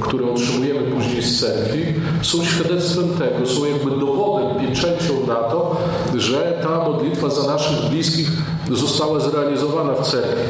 które 0.00 0.30
otrzymujemy 0.30 0.80
później 0.80 1.22
z 1.22 1.40
cerkwi, 1.40 1.84
są 2.22 2.44
świadectwem 2.44 3.08
tego, 3.08 3.46
są 3.46 3.64
jakby 3.64 3.90
dowodem, 3.90 4.60
pieczęcią 4.60 5.26
na 5.26 5.34
to, 5.34 5.76
że 6.16 6.60
ta 6.62 6.88
modlitwa 6.88 7.30
za 7.30 7.52
naszych 7.52 7.90
bliskich 7.90 8.30
została 8.76 9.20
zrealizowana 9.20 9.92
w 9.92 10.10
cerkwi. 10.10 10.42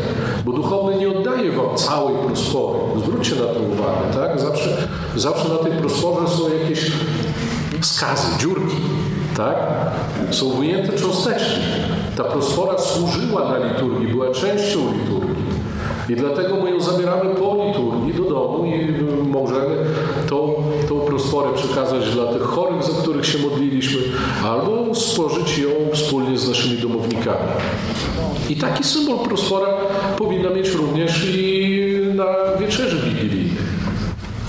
Bo 0.44 0.52
duchowny 0.52 0.96
nie 0.96 1.08
oddaje 1.08 1.52
wam 1.52 1.76
całej 1.76 2.16
prospory. 2.26 2.78
Zwróćcie 2.98 3.34
na 3.34 3.46
to 3.46 3.60
uwagę, 3.72 4.14
tak? 4.14 4.40
Zawsze, 4.40 4.88
zawsze 5.16 5.48
na 5.48 5.58
tej 5.58 5.72
prosporze 5.72 6.28
są 6.28 6.42
jakieś 6.62 6.92
skazy, 7.80 8.38
dziurki, 8.38 8.76
tak? 9.36 9.56
Są 10.30 10.50
wyjęte 10.50 10.98
cząsteczki. 10.98 11.60
Ta 12.16 12.24
prospora 12.24 12.78
służyła 12.78 13.48
na 13.48 13.66
liturgii, 13.66 14.08
była 14.08 14.30
częścią 14.30 14.78
liturgii. 14.92 15.42
I 16.08 16.16
dlatego 16.16 16.56
my 16.56 16.70
ją 16.70 16.80
zabieramy 16.80 17.34
po 17.34 17.64
liturgii 17.66 18.01
domu 18.32 18.64
i 18.66 19.02
możemy 19.30 19.76
tą, 20.28 20.54
tą 20.88 21.00
prosforę 21.00 21.48
przekazać 21.54 22.10
dla 22.10 22.32
tych 22.32 22.42
chorych, 22.42 22.82
za 22.82 23.02
których 23.02 23.26
się 23.26 23.38
modliliśmy, 23.38 24.00
albo 24.44 24.94
spożyć 24.94 25.58
ją 25.58 25.70
wspólnie 25.92 26.38
z 26.38 26.48
naszymi 26.48 26.78
domownikami. 26.78 27.48
I 28.50 28.56
taki 28.56 28.84
symbol 28.84 29.18
prosfora 29.18 29.68
powinna 30.18 30.50
mieć 30.50 30.70
również 30.70 31.24
i 31.34 31.98
na 32.14 32.26
wieczerzy 32.60 32.96
wigilijnej. 32.96 33.56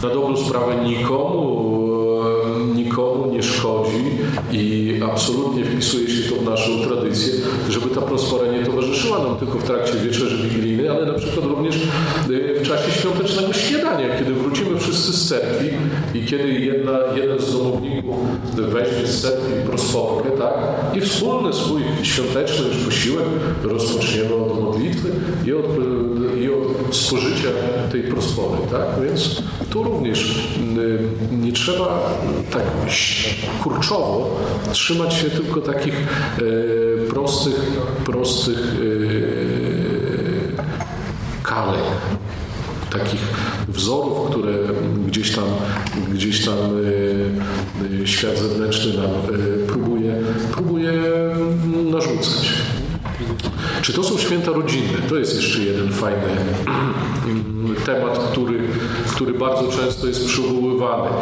Na 0.03 0.09
dobrą 0.09 0.37
sprawę 0.37 0.75
nikomu, 0.75 1.73
nikomu 2.75 3.31
nie 3.31 3.43
szkodzi 3.43 4.03
i 4.51 4.93
absolutnie 5.11 5.65
wpisuje 5.65 6.09
się 6.09 6.29
to 6.29 6.41
w 6.41 6.45
naszą 6.45 6.71
tradycję, 6.87 7.33
żeby 7.69 7.95
ta 7.95 8.01
prospera 8.01 8.51
nie 8.51 8.65
towarzyszyła 8.65 9.19
nam 9.19 9.35
tylko 9.35 9.57
w 9.57 9.63
trakcie 9.63 9.93
wieczerzy 9.93 10.49
wigilijnej, 10.49 10.72
ale 10.87 11.05
na 11.05 11.13
przykład 11.13 11.45
również 11.45 11.75
w 12.61 12.67
czasie 12.67 12.91
świątecznego 12.91 13.53
śniadania, 13.53 14.17
kiedy 14.19 14.33
wrócimy 14.33 14.79
wszyscy 14.79 15.13
z 15.13 15.27
cerkwi 15.27 15.69
i 16.13 16.25
kiedy 16.25 16.51
jedna, 16.51 16.99
jeden 17.15 17.39
z 17.39 17.53
domowników 17.53 18.15
weźmie 18.55 19.07
z 19.07 19.21
cerkwi 19.21 19.53
prosperkę, 19.65 20.37
tak? 20.37 20.53
I 20.93 21.01
wspólny 21.01 21.53
swój 21.53 21.81
świąteczny 22.03 22.67
już 22.67 22.77
posiłek 22.77 23.25
rozpoczniemy 23.63 24.35
od 24.35 24.63
modlitwy 24.63 25.09
i 25.45 25.53
od, 25.53 25.65
i 26.41 26.49
od 26.49 26.95
spożycia 26.95 27.49
tej 27.91 28.03
prospory, 28.03 28.57
tak? 28.71 28.87
Więc 29.03 29.43
tu 29.69 29.83
również 29.83 30.47
nie 31.31 31.51
trzeba 31.51 32.17
tak 32.51 32.63
kurczowo 33.63 34.39
trzymać 34.71 35.13
się 35.13 35.29
tylko 35.29 35.61
takich 35.61 35.93
e, 35.93 37.09
prostych, 37.09 37.71
prostych 38.05 38.59
kalek, 41.53 41.83
takich 42.89 43.21
wzorów, 43.67 44.29
które 44.29 44.53
gdzieś 45.07 45.31
tam, 45.31 45.45
gdzieś 46.13 46.45
tam 46.45 46.57
e, 48.03 48.07
świat 48.07 48.37
zewnętrzny 48.37 48.93
nam 48.93 49.11
próbuje, 49.67 50.15
próbuje 50.51 50.93
narzucać. 51.91 52.53
Czy 53.81 53.93
to 53.93 54.03
są 54.03 54.17
święta 54.17 54.51
rodzinne? 54.51 54.97
To 55.09 55.15
jest 55.15 55.35
jeszcze 55.35 55.59
jeden 55.59 55.91
fajny 55.91 56.27
temat, 57.85 58.19
który, 58.31 58.59
który 59.15 59.33
bardzo 59.33 59.67
często 59.67 60.07
jest 60.07 60.27
przywoływany. 60.27 61.09
E, 61.09 61.13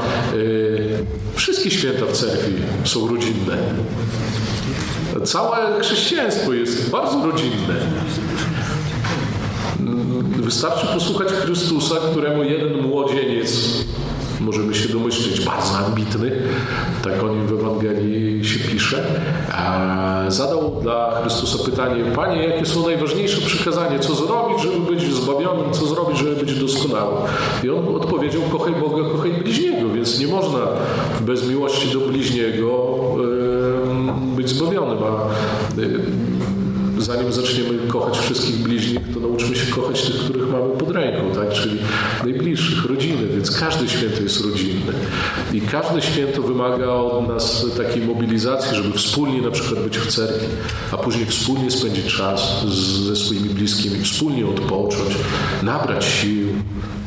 wszystkie 1.36 1.72
święta 1.72 2.06
w 2.06 2.12
cerkwi 2.12 2.54
są 2.84 3.08
rodzinne. 3.08 3.58
Całe 5.24 5.82
chrześcijaństwo 5.82 6.54
jest 6.54 6.90
bardzo 6.90 7.26
rodzinne. 7.26 7.76
Wystarczy 10.38 10.88
posłuchać 10.88 11.28
Chrystusa, 11.28 11.96
któremu 12.12 12.44
jeden 12.44 12.82
młodzieniec 12.82 13.82
możemy 14.40 14.76
się 14.76 14.90
domyślić, 14.90 15.46
bardzo 15.46 15.78
ambitny, 15.78 16.32
tak 17.04 17.24
o 17.24 17.28
nim 17.30 17.48
w 17.48 17.52
Ewangelii 17.52 18.46
się 18.46 18.60
pisze, 18.60 19.04
zadał 20.28 20.80
dla 20.82 21.22
Chrystusa 21.22 21.64
pytanie, 21.64 22.04
Panie, 22.16 22.44
jakie 22.44 22.66
są 22.66 22.88
najważniejsze 22.88 23.42
przykazania, 23.42 24.00
co 24.00 24.16
zrobić, 24.16 24.62
żeby 24.62 24.92
być 24.92 25.14
zbawionym, 25.14 25.72
co 25.72 25.86
zrobić, 25.86 26.18
żeby 26.18 26.36
być 26.36 26.60
doskonałym. 26.60 27.18
I 27.64 27.70
on 27.70 27.96
odpowiedział, 27.96 28.42
kochaj 28.52 28.74
Boga, 28.76 29.10
kochaj 29.10 29.32
bliźniego, 29.32 29.90
więc 29.90 30.20
nie 30.20 30.28
można 30.28 30.60
bez 31.22 31.50
miłości 31.50 31.94
do 31.94 32.00
bliźniego 32.00 32.98
być 34.36 34.50
zbawionym, 34.50 34.98
a 35.04 35.28
zanim 37.02 37.34
zaczniemy 37.34 37.88
kochać 37.88 38.20
wszystkich 38.20 38.56
bliźnich, 38.56 39.00
to 39.14 39.20
nauczmy 39.20 39.56
się 39.56 39.72
kochać 39.72 40.02
tych, 40.02 40.16
których 40.16 40.50
mamy 40.50 40.70
pod 40.78 40.92
ręką, 40.92 41.32
tak? 41.36 41.54
czyli 41.54 41.78
najbliższych, 42.24 42.86
rodziny, 42.86 43.28
więc 43.28 43.60
każde 43.60 43.90
święto 43.90 44.22
jest 44.22 44.42
rodzinne. 44.46 44.94
I 45.54 45.62
każde 45.62 46.02
święto 46.02 46.42
wymaga 46.42 46.88
od 46.88 47.28
nas 47.28 47.66
takiej 47.78 48.02
mobilizacji, 48.02 48.78
żeby 48.78 48.98
wspólnie 48.98 49.42
na 49.42 49.52
przykład 49.52 49.84
być 49.84 49.98
w 49.98 50.08
cerkwi, 50.08 50.48
a 50.92 50.98
później 50.98 51.26
wspólnie 51.26 51.72
spędzić 51.72 52.06
czas 52.06 52.66
ze 53.06 53.16
swoimi 53.16 53.50
bliskimi, 53.50 54.04
wspólnie 54.04 54.48
odpocząć, 54.48 55.16
nabrać 55.64 56.06
sił, 56.06 56.48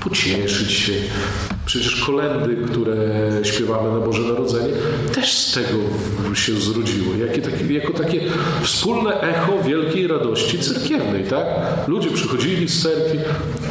pocieszyć 0.04 0.72
się, 0.72 0.92
Przecież 1.66 2.04
kolendy, 2.04 2.56
które 2.70 2.96
śpiewamy 3.42 4.00
na 4.00 4.06
Boże 4.06 4.22
Narodzenie, 4.22 4.72
też 5.14 5.32
z 5.38 5.54
tego 5.54 5.78
się 6.34 6.52
zrodziły. 6.52 7.18
Jakie 7.26 7.42
takie, 7.42 7.74
jako 7.74 7.92
takie 7.92 8.20
wspólne 8.62 9.20
echo 9.20 9.62
wielkiej 9.62 10.06
radości 10.06 10.58
cerkiewnej. 10.58 11.24
Tak? 11.24 11.46
Ludzie 11.88 12.10
przychodzili 12.10 12.68
z 12.68 12.82
cerkwi 12.82 13.18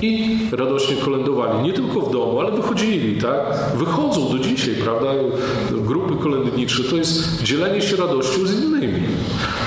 i 0.02 0.38
radośnie 0.52 0.96
kolędowali. 0.96 1.64
Nie 1.64 1.74
tylko 1.74 2.02
w 2.02 2.12
domu, 2.12 2.40
ale 2.40 2.52
wychodzili. 2.52 3.22
Tak? 3.22 3.40
Wychodzą 3.78 4.30
do 4.30 4.40
dzisiaj, 4.40 4.76
prawda? 4.76 5.10
Grupy 5.72 6.24
kolędnicze 6.24 6.84
to 6.84 6.96
jest 6.96 7.44
dzielenie 7.44 7.82
się 7.82 7.96
radością 7.96 8.46
z 8.46 8.54
innymi. 8.54 9.04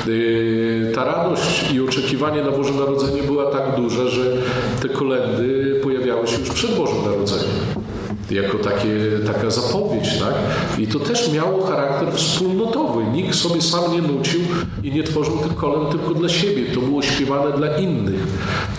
Yy, 0.07 0.93
ta 0.95 1.05
radość 1.05 1.73
i 1.73 1.81
oczekiwanie 1.81 2.43
na 2.43 2.51
Boże 2.51 2.73
Narodzenie 2.73 3.23
była 3.23 3.51
tak 3.51 3.77
duża, 3.77 4.09
że 4.09 4.37
te 4.83 4.89
kolendy 4.89 5.76
pojawiały 6.17 6.29
się 6.29 6.39
już 6.41 6.51
przed 6.51 6.77
Bożym 6.77 7.05
Narodzeniem 7.05 7.87
jako 8.31 8.59
takie, 8.59 8.89
taka 9.27 9.51
zapowiedź, 9.51 10.19
tak? 10.19 10.35
I 10.79 10.87
to 10.87 11.01
też 11.01 11.33
miało 11.33 11.67
charakter 11.67 12.13
wspólnotowy. 12.13 13.05
Nikt 13.13 13.35
sobie 13.35 13.63
sam 13.63 13.93
nie 13.93 14.03
nucił 14.03 14.41
i 14.83 14.93
nie 14.93 15.03
tworzył 15.03 15.39
tych 15.39 15.55
kolen 15.55 15.93
tylko 15.93 16.15
dla 16.15 16.29
siebie. 16.29 16.65
To 16.75 16.81
było 16.81 17.03
śpiewane 17.03 17.57
dla 17.57 17.77
innych, 17.77 18.27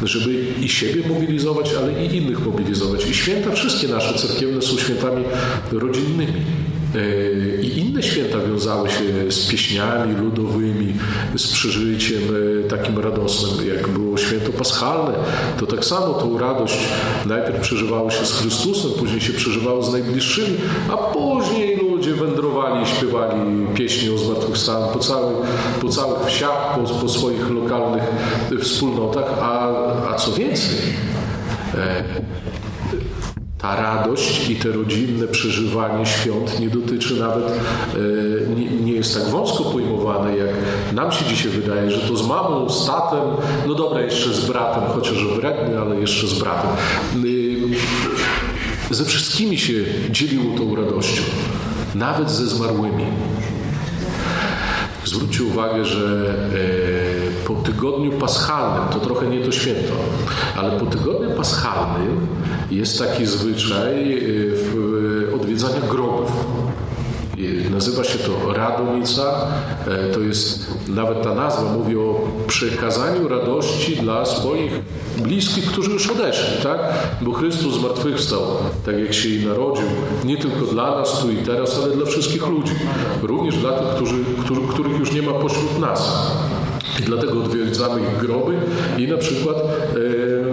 żeby 0.03 0.45
i 0.61 0.69
siebie 0.69 1.09
mobilizować, 1.09 1.73
ale 1.73 2.05
i 2.05 2.17
innych 2.17 2.45
mobilizować. 2.45 3.09
I 3.09 3.13
święta 3.13 3.51
wszystkie 3.51 3.87
nasze 3.87 4.13
cerkiewne 4.13 4.61
są 4.61 4.77
świętami 4.77 5.23
rodzinnymi. 5.71 6.41
E, 6.95 7.61
I 7.61 7.79
inne 7.79 8.03
święta 8.03 8.37
wiązały 8.39 8.89
się 8.89 9.31
z 9.31 9.47
pieśniami 9.47 10.15
ludowymi, 10.15 10.93
z 11.35 11.47
przeżyciem 11.47 12.21
e, 12.65 12.69
takim 12.69 12.99
radosnym, 12.99 13.67
jak 13.67 13.87
było 13.87 14.17
święto 14.17 14.51
paschalne. 14.51 15.13
To 15.59 15.65
tak 15.65 15.85
samo 15.85 16.13
tą 16.13 16.37
radość 16.37 16.77
najpierw 17.25 17.59
przeżywało 17.59 18.11
się 18.11 18.25
z 18.25 18.33
Chrystusem, 18.33 18.91
później 18.99 19.21
się 19.21 19.33
przeżywało 19.33 19.83
z 19.83 19.93
najbliższymi, 19.93 20.57
a 20.89 20.97
później 20.97 21.77
ludzie 21.77 22.13
wędrowali, 22.13 22.87
śpiewali 22.87 23.67
pieśni 23.75 24.09
o 24.09 24.17
zmartwychwstaniu 24.17 24.87
po 24.93 24.99
całych, 24.99 25.37
po 25.81 25.89
całych 25.89 26.25
wsiach, 26.27 26.75
po, 26.75 26.81
po 26.81 27.09
swoich 27.09 27.49
lokalnych 27.49 28.03
wspólnotach, 28.61 29.33
a, 29.41 29.69
a 30.09 30.15
co 30.15 30.31
więcej, 30.31 30.75
ta 33.67 33.75
radość 33.75 34.49
i 34.49 34.55
te 34.55 34.71
rodzinne 34.71 35.27
przeżywanie 35.27 36.05
świąt 36.05 36.59
nie 36.59 36.69
dotyczy 36.69 37.19
nawet, 37.19 37.43
e, 37.47 38.55
nie, 38.55 38.69
nie, 38.69 38.91
jest 38.91 39.13
tak 39.13 39.29
wąsko 39.29 39.63
pojmowane, 39.63 40.37
jak 40.37 40.49
nam 40.93 41.11
się 41.11 41.25
dzisiaj 41.25 41.51
wydaje, 41.51 41.91
że 41.91 42.07
to 42.07 42.17
z 42.17 42.27
mamą, 42.27 42.69
z 42.69 42.87
tatem, 42.87 43.19
no 43.67 43.73
dobra, 43.73 44.01
jeszcze 44.01 44.33
z 44.33 44.45
bratem, 44.45 44.83
chociaż 44.95 45.25
wredny, 45.35 45.79
ale 45.79 45.99
jeszcze 45.99 46.27
z 46.27 46.39
bratem. 46.39 46.69
E, 48.91 48.93
ze 48.95 49.05
wszystkimi 49.05 49.57
się 49.57 49.73
dzieliło 50.09 50.57
tą 50.57 50.75
radością, 50.75 51.21
nawet 51.95 52.31
ze 52.31 52.47
zmarłymi. 52.47 53.05
Zwróćcie 55.05 55.43
uwagę, 55.43 55.85
że 55.85 56.35
e, 57.43 57.45
po 57.47 57.53
tygodniu 57.53 58.11
paschalnym, 58.11 58.89
to 58.93 58.99
trochę 58.99 59.27
nie 59.27 59.45
to 59.45 59.51
święto, 59.51 59.93
ale 60.57 60.79
po 60.79 60.85
tygodniu 60.85 61.29
paschalnym 61.37 62.27
jest 62.71 62.99
taki 62.99 63.25
zwyczaj 63.25 64.17
e, 65.31 65.35
odwiedzania 65.35 65.81
grobów. 65.89 66.31
Nazywa 67.71 68.03
się 68.03 68.19
to 68.19 68.53
Radonica. 68.53 69.47
E, 69.87 70.13
to 70.13 70.19
jest, 70.19 70.73
nawet 70.87 71.21
ta 71.21 71.35
nazwa 71.35 71.73
mówi 71.73 71.97
o 71.97 72.27
przekazaniu 72.47 73.27
radości 73.27 73.95
dla 73.95 74.25
swoich 74.25 74.71
bliskich, 75.17 75.65
którzy 75.65 75.91
już 75.91 76.09
odeszli, 76.09 76.63
tak? 76.63 76.79
Bo 77.21 77.31
Chrystus 77.31 77.73
zmartwychwstał, 77.73 78.41
tak 78.85 78.99
jak 78.99 79.13
się 79.13 79.29
i 79.29 79.45
narodził, 79.45 79.87
nie 80.25 80.37
tylko 80.37 80.65
dla 80.65 80.99
nas 80.99 81.19
tu 81.21 81.31
i 81.31 81.35
teraz, 81.35 81.79
ale 81.83 81.95
dla 81.95 82.05
wszystkich 82.05 82.47
ludzi. 82.47 82.73
Również 83.21 83.57
dla 83.57 83.71
tych, 83.71 83.87
którzy, 83.87 84.15
których 84.69 84.99
już 84.99 85.11
nie 85.11 85.21
ma 85.21 85.33
pośród 85.33 85.79
nas. 85.79 86.31
I 86.99 87.03
dlatego 87.03 87.39
odwiedzamy 87.39 88.01
ich 88.01 88.17
groby 88.17 88.53
i 88.97 89.07
na 89.07 89.17
przykład 89.17 89.57
e, 89.57 90.46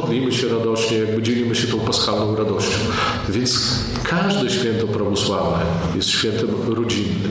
modlimy 0.00 0.32
się 0.32 0.48
radośnie, 0.48 0.98
jakby 0.98 1.22
dzielimy 1.22 1.54
się 1.54 1.68
tą 1.68 1.78
paschalną 1.80 2.36
radością. 2.36 2.78
Więc 3.28 3.78
każde 4.04 4.50
święto 4.50 4.86
prawosławne 4.86 5.64
jest 5.96 6.08
świętem 6.08 6.48
rodzinnym. 6.68 7.30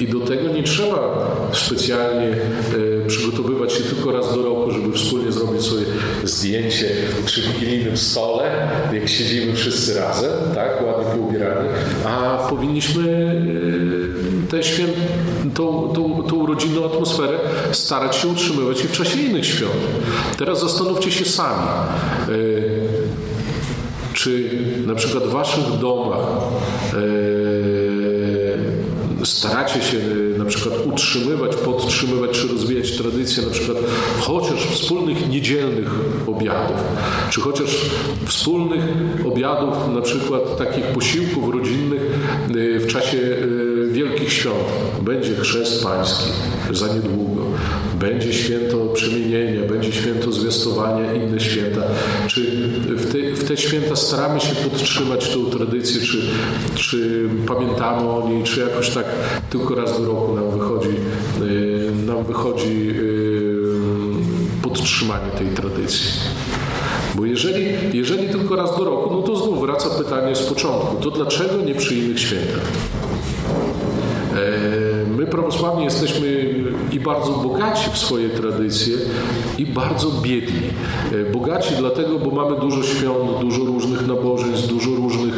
I 0.00 0.06
do 0.06 0.20
tego 0.20 0.48
nie 0.48 0.62
trzeba 0.62 1.30
specjalnie 1.52 2.28
e, 2.28 3.06
przygotowywać 3.06 3.72
się 3.72 3.84
tylko 3.84 4.12
raz 4.12 4.34
do 4.34 4.42
roku, 4.42 4.70
żeby 4.70 4.92
wspólnie 4.92 5.32
zrobić 5.32 5.62
sobie 5.62 5.82
zdjęcie 6.24 6.86
przy 7.24 7.42
wigilijnym 7.42 7.96
stole, 7.96 8.68
jak 8.92 9.08
siedzimy 9.08 9.54
wszyscy 9.54 9.94
razem, 9.94 10.30
tak, 10.54 10.82
ładnie 10.86 11.12
poubierani, 11.14 11.68
a 12.04 12.46
powinniśmy 12.50 13.08
e, 13.76 13.79
tę, 14.50 14.62
święt, 14.62 14.94
tą, 15.54 15.92
tą, 15.94 16.22
tą 16.22 16.46
rodzinną 16.46 16.84
atmosferę 16.84 17.38
starać 17.72 18.16
się 18.16 18.28
utrzymywać 18.28 18.84
i 18.84 18.88
w 18.88 18.92
czasie 18.92 19.20
innych 19.20 19.46
świąt. 19.46 19.72
Teraz 20.38 20.60
zastanówcie 20.60 21.10
się 21.10 21.24
sami. 21.24 21.68
E, 22.28 23.10
czy 24.14 24.50
na 24.86 24.94
przykład 24.94 25.24
w 25.24 25.30
waszych 25.30 25.78
domach 25.80 26.26
staracie 29.24 29.82
się 29.82 29.96
y, 29.96 30.38
na 30.38 30.44
przykład 30.44 30.86
utrzymywać, 30.86 31.56
podtrzymywać 31.56 32.30
czy 32.30 32.48
rozwijać 32.48 32.96
tradycję 32.96 33.42
na 33.42 33.50
przykład 33.50 33.78
chociaż 34.20 34.66
wspólnych 34.66 35.28
niedzielnych 35.28 35.90
obiadów, 36.26 36.76
czy 37.30 37.40
chociaż 37.40 37.90
wspólnych 38.26 38.84
obiadów, 39.26 39.74
na 39.94 40.00
przykład 40.00 40.56
takich 40.58 40.84
posiłków 40.84 41.54
rodzinnych 41.54 42.00
w 42.78 42.86
czasie 42.86 43.18
wielkich 43.92 44.32
świąt. 44.32 44.56
Będzie 45.02 45.34
chrzest 45.34 45.82
pański 45.82 46.30
za 46.70 46.94
niedługo, 46.94 47.42
będzie 47.98 48.32
święto 48.32 48.86
przemienienia, 48.86 49.68
będzie 49.68 49.92
święto 49.92 50.32
zwiastowania, 50.32 51.12
inne 51.12 51.40
święta. 51.40 51.82
Czy 52.26 52.68
w 52.96 53.12
te, 53.12 53.32
w 53.44 53.48
te 53.48 53.56
święta 53.56 53.96
staramy 53.96 54.40
się 54.40 54.54
podtrzymać 54.54 55.28
tą 55.34 55.44
tradycję, 55.44 56.00
czy, 56.00 56.22
czy 56.74 57.28
pamiętamy 57.46 58.10
o 58.10 58.28
niej, 58.28 58.44
czy 58.44 58.60
jakoś 58.60 58.90
tak 58.90 59.04
tylko 59.50 59.74
raz 59.74 60.00
do 60.00 60.06
roku 60.06 60.34
nam 60.34 60.50
wychodzi, 60.50 60.88
y, 61.42 61.92
nam 62.06 62.24
wychodzi 62.24 62.90
y, 62.90 63.40
podtrzymanie 64.62 65.30
tej 65.38 65.48
tradycji. 65.48 66.10
Bo 67.14 67.26
jeżeli, 67.26 67.66
jeżeli 67.92 68.28
tylko 68.28 68.56
raz 68.56 68.78
do 68.78 68.84
roku, 68.84 69.14
no 69.14 69.22
to 69.22 69.36
znów 69.36 69.60
wraca 69.60 69.90
pytanie 69.90 70.36
z 70.36 70.42
początku. 70.42 70.96
To 70.96 71.10
dlaczego 71.10 71.56
nie 71.56 71.74
przy 71.74 71.94
innych 71.94 72.20
świętach? 72.20 72.62
E, 74.30 75.06
my 75.16 75.26
prawosławni 75.26 75.84
jesteśmy 75.84 76.54
i 76.92 77.00
bardzo 77.00 77.32
bogaci 77.32 77.90
w 77.92 77.98
swoje 77.98 78.28
tradycje 78.28 78.96
i 79.58 79.66
bardzo 79.66 80.10
biedni. 80.22 80.60
E, 81.12 81.32
bogaci 81.32 81.74
dlatego, 81.78 82.18
bo 82.18 82.30
mamy 82.30 82.60
dużo 82.60 82.82
świąt, 82.82 83.40
dużo 83.40 83.64
różnych 83.64 84.06
nabożeństw, 84.06 84.68
dużo 84.68 84.90
różnych 84.90 85.34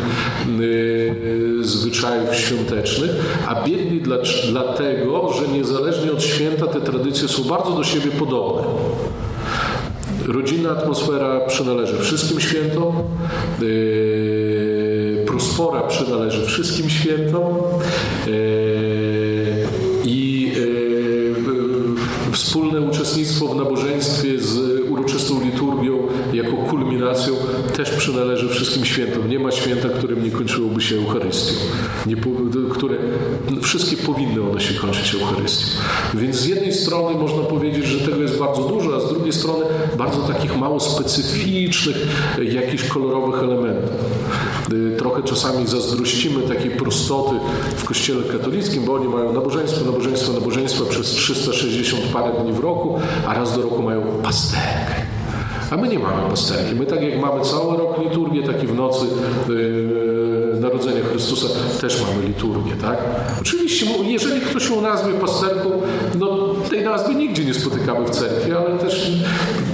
y, 0.60 1.58
zwyczajów 1.60 2.34
świątecznych, 2.34 3.10
a 3.48 3.64
biedni 3.64 4.00
dla, 4.00 4.16
dlatego, 4.50 5.32
że 5.32 5.48
niezależnie 5.48 6.12
od 6.12 6.22
święta 6.22 6.66
te 6.66 6.80
tradycje 6.80 7.28
są 7.28 7.44
bardzo 7.44 7.70
do 7.70 7.84
siebie 7.84 8.10
podobne. 8.10 8.62
Rodzinna 10.26 10.70
atmosfera 10.70 11.40
przynależy 11.40 11.98
wszystkim 11.98 12.40
świętom. 12.40 12.92
Prospora 15.52 15.82
przynależy 15.82 16.46
wszystkim 16.46 16.90
świętom. 16.90 17.54
Yy, 18.26 18.32
I 20.04 20.52
yy, 20.56 22.32
wspólne 22.32 22.80
uczestnictwo 22.80 23.46
w 23.46 23.56
nabożeństwie 23.56 24.38
z 24.38 24.80
uroczystą 24.90 25.44
liturgią 25.44 25.98
jako 26.32 26.56
kulminacją 26.56 27.31
też 27.84 27.90
przynależy 27.90 28.48
wszystkim 28.48 28.84
świętom. 28.84 29.28
Nie 29.28 29.38
ma 29.38 29.50
święta, 29.50 29.88
którym 29.88 30.24
nie 30.24 30.30
kończyłoby 30.30 30.80
się 30.80 30.96
Eucharystią. 30.96 31.54
Nie, 32.06 32.16
które, 32.72 32.96
wszystkie 33.62 33.96
powinny 33.96 34.50
one 34.50 34.60
się 34.60 34.74
kończyć 34.74 35.14
Eucharystią. 35.14 35.66
Więc 36.14 36.36
z 36.36 36.46
jednej 36.46 36.72
strony 36.72 37.18
można 37.18 37.42
powiedzieć, 37.42 37.86
że 37.86 37.98
tego 37.98 38.22
jest 38.22 38.38
bardzo 38.38 38.62
dużo, 38.62 38.96
a 38.96 39.00
z 39.00 39.08
drugiej 39.08 39.32
strony 39.32 39.64
bardzo 39.98 40.18
takich 40.18 40.56
mało 40.56 40.80
specyficznych, 40.80 41.96
jakichś 42.42 42.84
kolorowych 42.84 43.42
elementów. 43.42 43.90
Y, 44.72 44.96
trochę 44.98 45.22
czasami 45.22 45.66
zazdrościmy 45.66 46.42
takiej 46.42 46.70
prostoty 46.70 47.34
w 47.76 47.84
kościele 47.84 48.22
katolickim, 48.22 48.84
bo 48.84 48.94
oni 48.94 49.08
mają 49.08 49.32
nabożeństwo, 49.32 49.84
nabożeństwo, 49.84 50.32
nabożeństwo 50.32 50.84
przez 50.84 51.06
360 51.06 52.02
parę 52.02 52.32
dni 52.42 52.52
w 52.52 52.60
roku, 52.60 52.98
a 53.26 53.34
raz 53.34 53.56
do 53.56 53.62
roku 53.62 53.82
mają 53.82 54.02
pasterkę. 54.22 55.01
A 55.72 55.76
my 55.76 55.88
nie 55.88 55.98
mamy 55.98 56.30
pasterki. 56.30 56.74
My 56.74 56.86
tak 56.86 57.02
jak 57.02 57.20
mamy 57.20 57.44
cały 57.44 57.76
rok 57.76 58.04
liturgię, 58.04 58.42
tak 58.42 58.62
i 58.62 58.66
w 58.66 58.74
nocy 58.74 59.06
yy, 59.48 60.60
Narodzenia 60.60 61.04
Chrystusa 61.10 61.46
też 61.80 62.00
mamy 62.00 62.26
liturgię, 62.26 62.72
tak? 62.82 62.98
Oczywiście, 63.40 63.86
jeżeli 64.04 64.40
ktoś 64.40 64.70
ją 64.70 64.80
nazwie 64.80 65.12
pasterką, 65.12 65.70
no 66.18 66.54
tej 66.70 66.84
nazwy 66.84 67.14
nigdzie 67.14 67.44
nie 67.44 67.54
spotykamy 67.54 68.06
w 68.06 68.10
cerkwi, 68.10 68.52
ale 68.52 68.78
też 68.78 69.12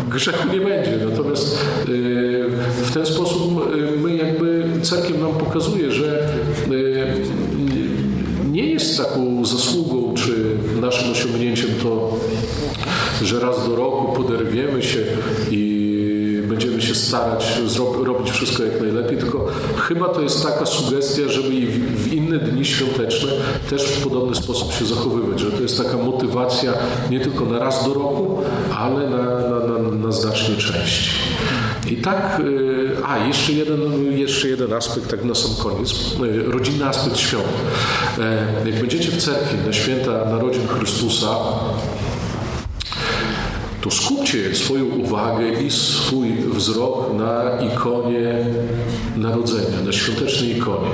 grzechu 0.08 0.48
nie 0.52 0.60
będzie. 0.60 0.98
Natomiast 1.10 1.58
yy, 1.88 2.48
w 2.84 2.90
ten 2.94 3.06
sposób 3.06 3.76
yy, 3.76 3.98
my 4.02 4.16
jakby 4.16 4.64
cerkiew 4.82 5.20
nam 5.20 5.32
pokazuje, 5.32 5.92
że 5.92 6.28
yy, 6.70 7.06
nie 8.52 8.66
jest 8.66 8.98
taką 8.98 9.44
zasługą 9.44 10.14
czy 10.14 10.56
naszym 10.80 11.12
osiągnięciem 11.12 11.70
to, 11.82 12.18
że 13.22 13.40
raz 13.40 13.68
do 13.68 13.76
roku 13.76 14.22
poderwiemy 14.22 14.82
się 14.82 14.98
i 15.50 15.67
starać 16.98 17.60
robić 18.04 18.30
wszystko 18.30 18.62
jak 18.62 18.80
najlepiej, 18.80 19.18
tylko 19.18 19.46
chyba 19.76 20.08
to 20.08 20.20
jest 20.20 20.42
taka 20.42 20.66
sugestia, 20.66 21.22
żeby 21.28 21.54
i 21.54 21.66
w 21.66 22.12
inne 22.12 22.38
dni 22.38 22.64
świąteczne 22.64 23.32
też 23.70 23.82
w 23.82 24.04
podobny 24.04 24.34
sposób 24.34 24.72
się 24.72 24.86
zachowywać, 24.86 25.40
że 25.40 25.50
to 25.50 25.62
jest 25.62 25.78
taka 25.78 25.96
motywacja 25.96 26.72
nie 27.10 27.20
tylko 27.20 27.44
na 27.44 27.58
raz 27.58 27.84
do 27.84 27.94
roku, 27.94 28.42
ale 28.78 29.10
na, 29.10 29.22
na, 29.22 29.78
na, 29.78 30.06
na 30.06 30.12
znacznie 30.12 30.56
częściej. 30.56 31.14
I 31.90 31.96
tak, 31.96 32.40
y, 32.40 32.96
a 33.06 33.18
jeszcze 33.18 33.52
jeden, 33.52 34.12
jeszcze 34.18 34.48
jeden 34.48 34.72
aspekt, 34.72 35.10
tak 35.10 35.24
na 35.24 35.34
sam 35.34 35.50
koniec, 35.62 35.94
y, 36.24 36.42
rodzinny 36.42 36.86
aspekt 36.86 37.16
świąt. 37.16 37.44
E, 38.18 38.68
jak 38.70 38.80
będziecie 38.80 39.10
w 39.10 39.16
cerkwi 39.16 39.56
na 39.66 39.72
święta 39.72 40.24
narodzin 40.24 40.68
Chrystusa, 40.68 41.28
to 43.88 43.94
skupcie 43.94 44.54
swoją 44.54 44.84
uwagę 44.84 45.62
i 45.62 45.70
swój 45.70 46.32
wzrok 46.32 47.14
na 47.18 47.58
ikonie 47.72 48.46
narodzenia, 49.16 49.82
na 49.86 49.92
świątecznej 49.92 50.56
ikonie, 50.56 50.90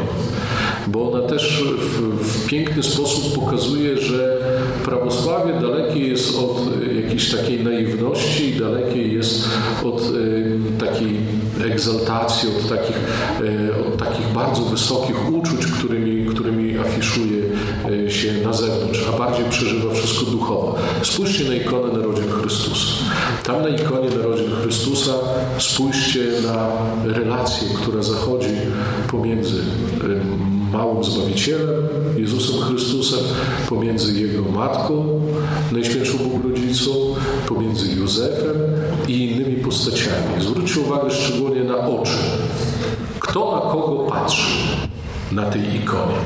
bo 0.87 1.13
ona 1.13 1.29
też 1.29 1.65
w, 1.79 2.25
w 2.25 2.47
piękny 2.47 2.83
sposób 2.83 3.35
pokazuje, 3.35 3.99
że 3.99 4.39
prawosławie 4.85 5.53
dalekie 5.61 6.01
jest 6.01 6.39
od 6.39 6.83
jakiejś 7.03 7.31
takiej 7.31 7.65
naiwności 7.65 8.53
dalekie 8.53 9.03
jest 9.09 9.49
od 9.85 10.01
y, 10.01 10.59
takiej 10.79 11.17
egzaltacji, 11.65 12.49
od 12.49 12.69
takich, 12.69 12.97
y, 13.41 13.87
od 13.87 13.97
takich 13.97 14.27
bardzo 14.35 14.63
wysokich 14.63 15.33
uczuć, 15.33 15.67
którymi, 15.67 16.27
którymi 16.27 16.79
afiszuje 16.79 17.43
się 18.11 18.33
na 18.33 18.53
zewnątrz, 18.53 19.05
a 19.15 19.19
bardziej 19.19 19.45
przeżywa 19.51 19.95
wszystko 19.95 20.25
duchowo. 20.25 20.75
Spójrzcie 21.03 21.45
na 21.45 21.55
ikonę 21.55 21.93
narodzin 21.93 22.31
Chrystusa. 22.31 22.87
Tam 23.45 23.63
na 23.63 23.69
ikonie 23.69 24.11
narodzin 24.11 24.51
Chrystusa 24.63 25.13
spójrzcie 25.59 26.21
na 26.43 26.69
relację, 27.05 27.69
która 27.83 28.03
zachodzi 28.03 28.55
pomiędzy 29.11 29.63
małym 30.73 31.05
Zbawicielem, 31.05 31.85
Jezusem 32.17 32.61
Chrystusem, 32.61 33.21
pomiędzy 33.69 34.21
Jego 34.21 34.43
Matką, 34.43 35.21
Najświętszą 35.73 36.19
Bogorodzicą, 36.19 36.91
pomiędzy 37.49 37.97
Józefem 37.97 38.57
i 39.09 39.31
innymi 39.31 39.57
postaciami. 39.57 40.41
Zwróćcie 40.41 40.81
uwagę 40.81 41.11
szczególnie 41.11 41.65
na 41.65 41.79
oczy. 41.89 42.19
Kto 43.21 43.53
na 43.55 43.73
kogo 43.73 43.97
patrzy 44.11 44.84
na 45.35 45.43
tej 45.43 45.77
ikonie? 45.77 46.17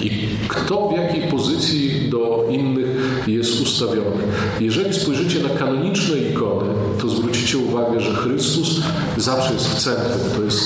I 0.00 0.28
kto 0.48 0.88
w 0.88 0.96
jakiej 0.96 1.22
pozycji 1.22 2.08
do 2.10 2.44
innych 2.50 2.88
jest 3.26 3.60
ustawiony. 3.60 4.22
Jeżeli 4.60 4.94
spojrzycie 4.94 5.42
na 5.42 5.48
kanoniczne 5.48 6.18
ikony, 6.18 6.74
to 7.00 7.08
zwrócicie 7.08 7.58
uwagę, 7.58 8.00
że 8.00 8.14
Chrystus 8.14 8.80
zawsze 9.16 9.52
jest 9.52 9.68
w 9.68 9.74
centrum. 9.74 10.30
To 10.36 10.42
jest 10.42 10.64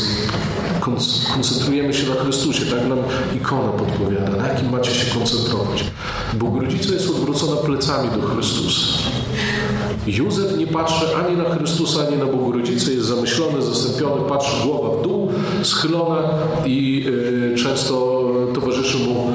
koncentrujemy 1.34 1.94
się 1.94 2.08
na 2.08 2.14
Chrystusie, 2.14 2.66
tak 2.66 2.88
nam 2.88 2.98
ikona 3.36 3.68
podpowiada, 3.68 4.36
na 4.36 4.48
jakim 4.48 4.70
macie 4.70 4.90
się 4.90 5.18
koncentrować. 5.18 5.84
Bogorodzica 6.34 6.92
jest 6.92 7.10
odwrócona 7.10 7.56
plecami 7.56 8.08
do 8.20 8.26
Chrystusa. 8.26 9.01
Józef 10.06 10.58
nie 10.58 10.66
patrzy 10.66 11.06
ani 11.16 11.36
na 11.36 11.44
Chrystusa, 11.44 12.06
ani 12.08 12.16
na 12.16 12.24
Bogorodzicę, 12.24 12.92
jest 12.92 13.06
zamyślony, 13.06 13.62
zastąpiony, 13.62 14.28
patrzy 14.28 14.66
głowa 14.66 14.98
w 14.98 15.02
dół, 15.02 15.32
schylona 15.62 16.30
i 16.64 17.06
y, 17.52 17.56
często 17.56 18.24
towarzyszy 18.54 18.98
mu 18.98 19.32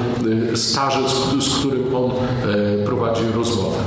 y, 0.52 0.56
starzec, 0.56 1.10
z 1.40 1.58
którym 1.58 1.94
on 1.94 2.10
y, 2.10 2.84
prowadzi 2.84 3.22
rozmowę. 3.34 3.78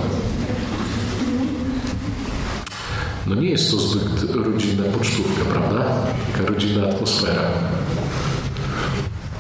No 3.28 3.36
nie 3.36 3.50
jest 3.50 3.72
to 3.72 3.78
zbyt 3.78 4.36
rodzinna 4.36 4.84
pocztówka, 4.84 5.46
prawda? 5.54 5.86
Taka 6.34 6.50
rodzinna 6.50 6.88
atmosfera. 6.88 7.42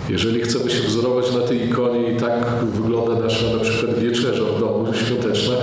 Jeżeli 0.09 0.41
chcemy 0.41 0.71
się 0.71 0.83
wzorować 0.87 1.31
na 1.31 1.39
tej 1.39 1.69
ikonie 1.69 2.11
i 2.11 2.17
tak 2.17 2.45
wygląda 2.73 3.23
nasza 3.23 3.45
na 3.57 3.59
przykład 3.63 3.99
wieczerza 3.99 4.43
w 4.43 4.59
domu 4.59 4.93
świąteczna, 4.93 5.55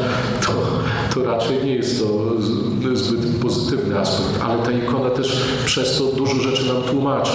to, 1.19 1.25
raczej 1.25 1.65
nie 1.65 1.75
jest 1.75 2.01
to 2.01 2.33
zbyt 2.95 3.37
pozytywny 3.43 3.99
aspekt, 3.99 4.43
ale 4.43 4.63
ta 4.63 4.73
ikona 4.73 5.11
też 5.11 5.43
przez 5.65 5.99
to 5.99 6.05
dużo 6.05 6.35
rzeczy 6.35 6.67
nam 6.67 6.83
tłumaczy. 6.83 7.33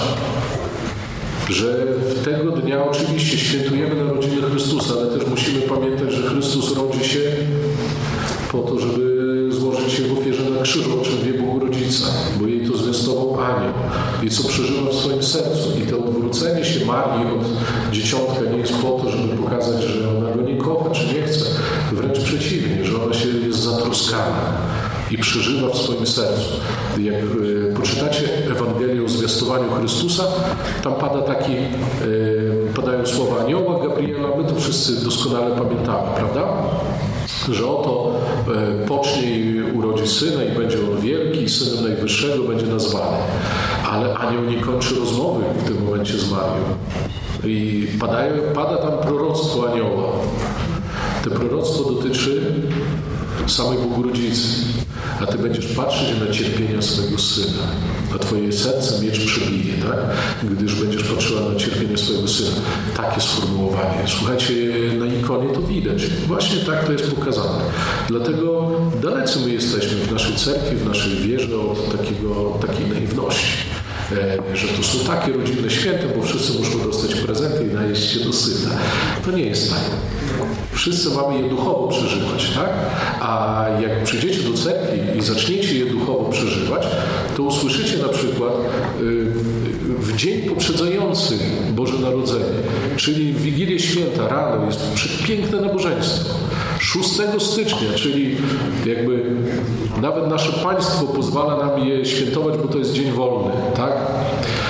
Że 1.50 1.88
tego 2.26 2.52
dnia 2.52 2.86
oczywiście 2.86 3.38
świętujemy 3.38 3.96
narodziny 3.96 4.42
Chrystusa, 4.42 4.94
ale 4.94 5.08
też 5.08 5.28
musimy 5.28 5.62
pamiętać, 5.62 6.14
że 6.14 6.30
Chrystus 6.30 6.78
rodzi 6.78 7.10
się 7.10 7.20
po 8.52 8.60
to, 8.60 8.80
żeby 8.80 9.23
złożyć 9.64 9.94
się 9.94 10.04
w 10.04 10.20
ofierze 10.20 10.50
na 10.50 10.62
krzyżu, 10.62 11.02
o 11.02 11.06
czym 11.06 11.18
wie 11.24 11.42
Bogorodzica, 11.42 12.08
bo 12.40 12.48
jej 12.48 12.68
to 12.68 12.78
zwiastował 12.78 13.42
anioł 13.42 13.74
i 14.24 14.30
co 14.30 14.48
przeżywa 14.48 14.92
w 14.92 14.96
swoim 14.96 15.24
sercu. 15.24 15.70
I 15.84 15.88
to 15.88 15.98
odwrócenie 15.98 16.66
się 16.66 16.86
Marii 16.86 17.26
od 17.26 17.46
dzieciątka 17.92 18.42
nie 18.52 18.58
jest 18.58 18.74
po 18.74 18.90
to, 18.90 19.10
żeby 19.10 19.38
pokazać, 19.38 19.84
że 19.84 20.10
ona 20.10 20.32
go 20.32 20.42
nie 20.42 20.58
kocha, 20.58 20.90
czy 20.90 21.06
nie 21.08 21.22
chce. 21.22 21.46
Wręcz 21.92 22.20
przeciwnie, 22.20 22.86
że 22.86 23.04
ona 23.04 23.14
się 23.14 23.28
jest 23.28 23.60
zatroskana 23.60 24.58
i 25.12 25.18
przeżywa 25.18 25.70
w 25.70 25.78
swoim 25.78 26.08
sercu. 26.08 26.50
Jak 27.00 27.16
e, 27.16 27.74
poczytacie 27.76 28.24
Ewangelię 28.52 29.04
o 29.06 29.10
zwiastowaniu 29.10 29.72
Chrystusa, 29.80 30.24
tam 30.84 30.94
pada 30.94 31.22
taki, 31.22 31.54
e, 31.54 32.74
padają 32.76 33.06
słowa 33.06 33.42
anioła 33.44 33.88
Gabriela, 33.88 34.28
my 34.38 34.44
to 34.44 34.56
wszyscy 34.56 35.04
doskonale 35.04 35.56
pamiętamy, 35.56 36.08
prawda? 36.16 36.44
Że 37.52 37.68
oto 37.68 38.22
pocznie 38.88 39.40
i 39.40 39.62
urodzi 39.74 40.08
syna 40.08 40.44
i 40.44 40.58
będzie 40.58 40.78
on 40.78 41.02
wielki 41.02 41.50
synem 41.50 41.84
Najwyższego 41.84 42.44
będzie 42.44 42.66
nazwany. 42.66 43.18
Ale 43.92 44.16
anioł 44.16 44.44
nie 44.44 44.58
kończy 44.58 44.96
rozmowy 44.96 45.44
w 45.58 45.68
tym 45.68 45.86
momencie 45.86 46.18
z 46.18 46.32
Marią. 46.32 46.64
I 47.46 47.88
pada 48.54 48.78
tam 48.78 48.98
proroctwo 49.08 49.72
anioła. 49.72 50.10
To 51.24 51.30
proroctwo 51.30 51.84
dotyczy 51.84 52.54
samej 53.48 53.78
Bogurodzicy. 53.78 54.48
A 55.22 55.26
Ty 55.26 55.38
będziesz 55.38 55.68
patrzeć 55.68 56.20
na 56.20 56.34
cierpienia 56.34 56.82
swojego 56.82 57.18
Syna. 57.18 57.64
A 58.16 58.20
Twoje 58.20 58.52
serce 58.52 59.02
miecz 59.02 59.26
przebije, 59.26 59.74
tak? 59.74 60.00
Gdyż 60.44 60.76
będziesz 60.76 61.04
patrzyła 61.04 61.42
na 61.42 61.56
cierpienie 61.56 61.98
swojego 61.98 62.28
Syna. 62.28 62.58
Takie 62.98 63.22
sformułowanie. 63.22 64.00
Słuchajcie, 64.08 64.54
na 65.00 65.06
ikonie 65.06 65.54
to 65.54 65.62
widać. 65.62 66.06
Właśnie 66.28 66.58
tak 66.58 66.86
to 66.86 66.92
jest 66.92 67.16
pokazane. 67.16 67.64
Dlatego 68.08 68.72
dalecy 69.02 69.40
my 69.40 69.50
jesteśmy 69.50 69.98
w 69.98 70.12
naszej 70.12 70.36
cerkwi, 70.36 70.76
w 70.76 70.86
naszej 70.86 71.16
wierze 71.16 71.60
od 71.60 71.98
takiego, 71.98 72.60
takiej 72.68 72.88
naiwności. 72.88 73.58
E, 74.12 74.58
że 74.58 74.68
to 74.68 74.84
są 74.84 75.00
takie 75.06 75.32
rodzinne 75.34 75.70
święta, 75.70 76.04
bo 76.18 76.24
wszyscy 76.24 76.60
muszą 76.60 76.80
dostać 76.80 77.16
prezenty 77.16 77.64
i 77.64 77.74
najeść 77.74 78.12
się 78.12 78.20
do 78.20 78.34
syta. 78.34 78.70
To 79.26 79.32
nie 79.32 79.44
jest 79.44 79.70
tak. 79.70 79.82
Wszyscy 80.74 81.10
mamy 81.10 81.42
je 81.42 81.50
duchowo 81.50 81.88
przeżywać, 81.88 82.52
tak? 82.56 82.70
A 83.22 83.66
jak 83.82 84.04
przyjdziecie 84.04 84.50
do 84.50 84.58
cerkwi 84.58 85.18
i 85.18 85.22
zaczniecie 85.22 85.78
je 85.78 85.86
duchowo 85.86 86.30
przeżywać, 86.30 86.88
to 87.38 87.44
usłyszycie 87.44 87.98
na 87.98 88.10
przykład 88.10 88.54
y, 89.02 89.26
w 90.00 90.16
dzień 90.16 90.42
poprzedzający 90.42 91.38
Boże 91.72 92.00
Narodzenie, 92.00 92.46
czyli 92.98 93.34
w 93.34 93.42
Wigilię 93.42 93.80
Święta 93.80 94.28
rano 94.28 94.66
jest 94.66 94.92
przepiękne 94.94 95.62
nabożeństwo. 95.62 96.34
6 96.80 97.10
stycznia, 97.40 97.94
czyli 97.96 98.36
jakby 98.86 99.24
nawet 100.02 100.28
nasze 100.28 100.54
państwo 100.54 101.06
pozwala 101.06 101.68
nam 101.68 101.88
je 101.88 102.06
świętować, 102.06 102.58
bo 102.58 102.68
to 102.68 102.78
jest 102.78 102.94
dzień 102.94 103.12
wolny, 103.12 103.52
tak? 103.76 103.94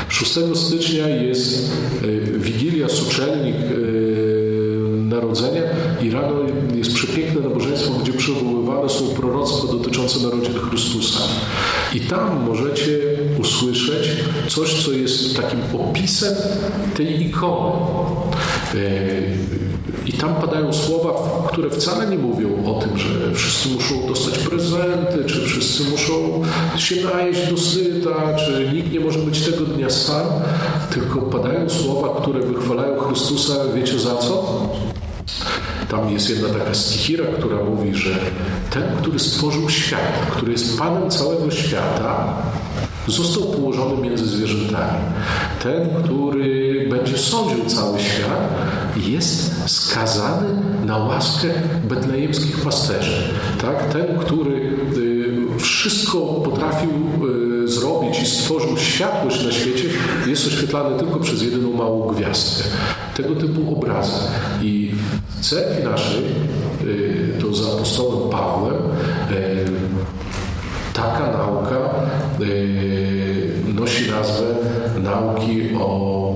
6 0.09 0.33
stycznia 0.55 1.07
jest 1.07 1.71
y, 2.03 2.21
Wigilia 2.37 2.89
Suczelnik 2.89 3.55
y, 3.55 3.92
Narodzenia 5.23 5.61
i 6.01 6.11
rano 6.11 6.35
jest 6.75 6.93
przepiękne 6.93 7.41
nabożeństwo, 7.41 7.93
gdzie 8.03 8.13
przywoływane 8.13 8.89
są 8.89 9.07
proroctwa 9.07 9.73
dotyczące 9.73 10.19
narodzin 10.19 10.53
Chrystusa. 10.53 11.19
I 11.93 11.99
tam 11.99 12.45
możecie 12.45 12.99
usłyszeć 13.39 14.09
coś, 14.47 14.85
co 14.85 14.91
jest 14.91 15.37
takim 15.37 15.59
opisem 15.79 16.35
tej 16.95 17.27
ikony. 17.27 17.71
Y, 18.75 19.23
i 20.05 20.13
tam 20.13 20.35
padają 20.35 20.73
słowa, 20.73 21.13
które 21.47 21.69
wcale 21.69 22.07
nie 22.07 22.17
mówią 22.17 22.49
o 22.65 22.79
tym, 22.79 22.97
że 22.97 23.33
wszyscy 23.33 23.69
muszą 23.69 24.07
dostać 24.07 24.37
prezenty, 24.37 25.25
czy 25.25 25.41
wszyscy 25.41 25.83
muszą 25.83 26.41
się 26.77 26.95
najeść 27.03 27.51
do 27.51 27.57
syta, 27.57 28.35
czy 28.35 28.71
nikt 28.73 28.91
nie 28.91 28.99
może 28.99 29.19
być 29.19 29.41
tego 29.41 29.65
dnia 29.65 29.89
sam, 29.89 30.25
tylko 30.93 31.21
padają 31.21 31.69
słowa, 31.69 32.21
które 32.21 32.39
wychwalają 32.39 32.99
Chrystusa, 32.99 33.53
wiecie 33.75 33.99
za 33.99 34.15
co? 34.15 34.63
Tam 35.89 36.09
jest 36.09 36.29
jedna 36.29 36.49
taka 36.49 36.73
stichira, 36.73 37.25
która 37.39 37.63
mówi, 37.63 37.95
że 37.95 38.19
ten, 38.69 38.83
który 38.97 39.19
stworzył 39.19 39.69
świat, 39.69 40.25
który 40.31 40.51
jest 40.51 40.79
Panem 40.79 41.09
całego 41.09 41.51
świata, 41.51 42.43
został 43.07 43.43
położony 43.43 44.01
między 44.01 44.25
zwierzętami. 44.25 44.99
Ten, 45.63 45.89
który 46.03 46.87
będzie 46.89 47.17
sądził 47.17 47.65
cały 47.65 47.99
świat, 47.99 48.49
jest 48.97 49.69
skazany 49.71 50.47
na 50.85 50.97
łaskę 50.97 51.47
betlejemskich 51.83 52.61
pasterzy. 52.61 53.33
Tak? 53.61 53.93
Ten, 53.93 54.19
który 54.19 54.55
y, 54.97 55.59
wszystko 55.59 56.19
potrafił 56.19 56.89
y, 57.63 57.67
zrobić 57.67 58.21
i 58.21 58.25
stworzył 58.25 58.77
światłość 58.77 59.45
na 59.45 59.51
świecie, 59.51 59.83
jest 60.27 60.47
oświetlany 60.47 60.99
tylko 60.99 61.19
przez 61.19 61.41
jedyną 61.41 61.73
małą 61.73 62.13
gwiazdkę. 62.13 62.63
Tego 63.15 63.35
typu 63.35 63.73
obrazy. 63.77 64.19
I 64.61 64.91
cerkwi 65.43 65.83
naszej, 65.83 66.23
y, 66.83 67.41
to 67.41 67.53
za 67.53 67.73
apostołem 67.73 68.29
Pawłem, 68.29 68.73
taka 70.93 71.31
nauka 71.31 71.75
nosi 73.75 74.11
nazwę 74.11 74.45
nauki 75.03 75.75
o 75.79 76.33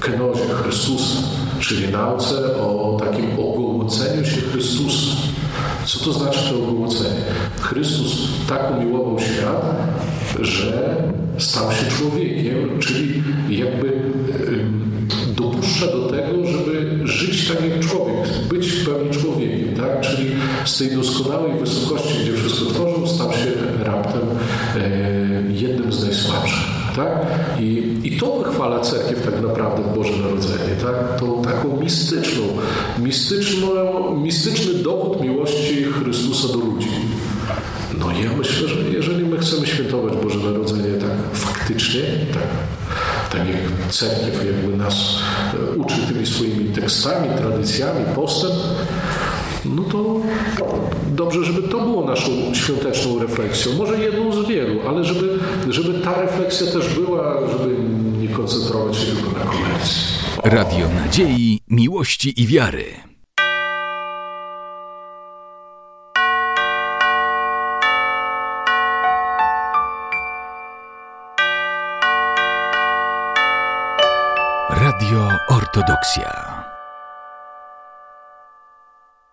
kenozie 0.00 0.44
Chrystusa, 0.62 1.18
czyli 1.60 1.92
nauce 1.92 2.56
o 2.56 3.00
takim 3.00 3.32
ogołoceniu 3.32 4.24
się 4.24 4.40
Chrystusa. 4.40 5.16
Co 5.84 6.04
to 6.04 6.12
znaczy 6.12 6.50
to 6.50 6.62
ogołocenie? 6.62 7.20
Chrystus 7.60 8.28
tak 8.48 8.70
umiłował 8.76 9.18
świat, 9.18 9.76
że 10.40 10.96
stał 11.38 11.72
się 11.72 11.86
człowiekiem, 11.86 12.78
czyli 12.80 13.22
jakby 13.50 14.02
dopuszcza 15.36 15.86
do 15.86 16.06
tego, 16.06 16.46
żeby 16.46 17.00
żyć 17.04 17.41
człowiek, 17.80 18.48
być 18.48 18.68
w 18.68 18.86
pełni 18.86 19.10
człowiekiem, 19.10 19.76
tak? 19.76 20.00
Czyli 20.00 20.30
z 20.64 20.78
tej 20.78 20.90
doskonałej 20.90 21.58
wysokości, 21.60 22.14
gdzie 22.22 22.32
wszystko 22.32 22.70
tworzył, 22.70 23.06
stał 23.06 23.32
się 23.32 23.52
raptem 23.84 24.22
e, 24.76 25.52
jednym 25.52 25.92
z 25.92 26.04
najsłabszych. 26.04 26.82
Tak? 26.96 27.08
I, 27.60 27.94
I 28.04 28.16
to 28.18 28.38
wychwala 28.38 28.80
cerkiew 28.80 29.22
tak 29.22 29.42
naprawdę 29.42 29.82
w 29.82 29.94
Boże 29.94 30.12
Narodzenie. 30.12 30.76
Tak? 30.82 31.20
Tą 31.20 31.42
taką 31.42 31.80
mistyczną, 31.80 32.42
mistyczną, 32.98 34.16
mistyczny 34.16 34.74
dowód 34.74 35.20
miłości 35.20 35.84
Chrystusa 35.84 36.48
do 36.48 36.58
ludzi. 36.58 36.88
No 37.98 38.06
ja 38.10 38.36
myślę, 38.38 38.68
że 38.68 38.76
jeżeli 38.92 39.24
my 39.24 39.38
chcemy 39.38 39.66
świętować 39.66 40.12
Boże 40.22 40.38
Narodzenie 40.38 40.98
tak 41.00 41.10
faktycznie, 41.32 42.02
tak, 42.32 42.42
tak 43.32 43.48
jak 43.48 43.92
cerkiew 43.92 44.44
jakby 44.46 44.76
nas 44.76 45.18
e, 45.54 45.76
uczy 45.76 46.06
tymi 46.08 46.26
swoimi 46.26 46.64
tekstami, 46.64 47.28
tradycjami, 47.38 48.04
postem, 48.14 48.50
no 49.64 49.82
to 49.82 50.20
dobrze, 51.06 51.44
żeby 51.44 51.62
to 51.62 51.80
było 51.80 52.04
naszą 52.04 52.30
świąteczną 52.54 53.18
refleksją. 53.18 53.72
Może 53.72 53.98
jedną 53.98 54.32
z 54.32 54.48
wielu, 54.48 54.88
ale 54.88 55.04
żeby, 55.04 55.38
żeby 55.68 56.00
ta 56.00 56.22
refleksja 56.22 56.66
też 56.66 56.94
była, 56.94 57.48
żeby 57.50 57.76
nie 58.18 58.28
koncentrować 58.28 58.96
się 58.96 59.06
tylko 59.06 59.38
na 59.38 59.44
komercji. 59.44 60.02
Radio 60.44 60.88
Nadziei, 60.88 61.60
Miłości 61.68 62.42
i 62.42 62.46
Wiary. 62.46 63.11
Ortodoksja. 75.48 76.51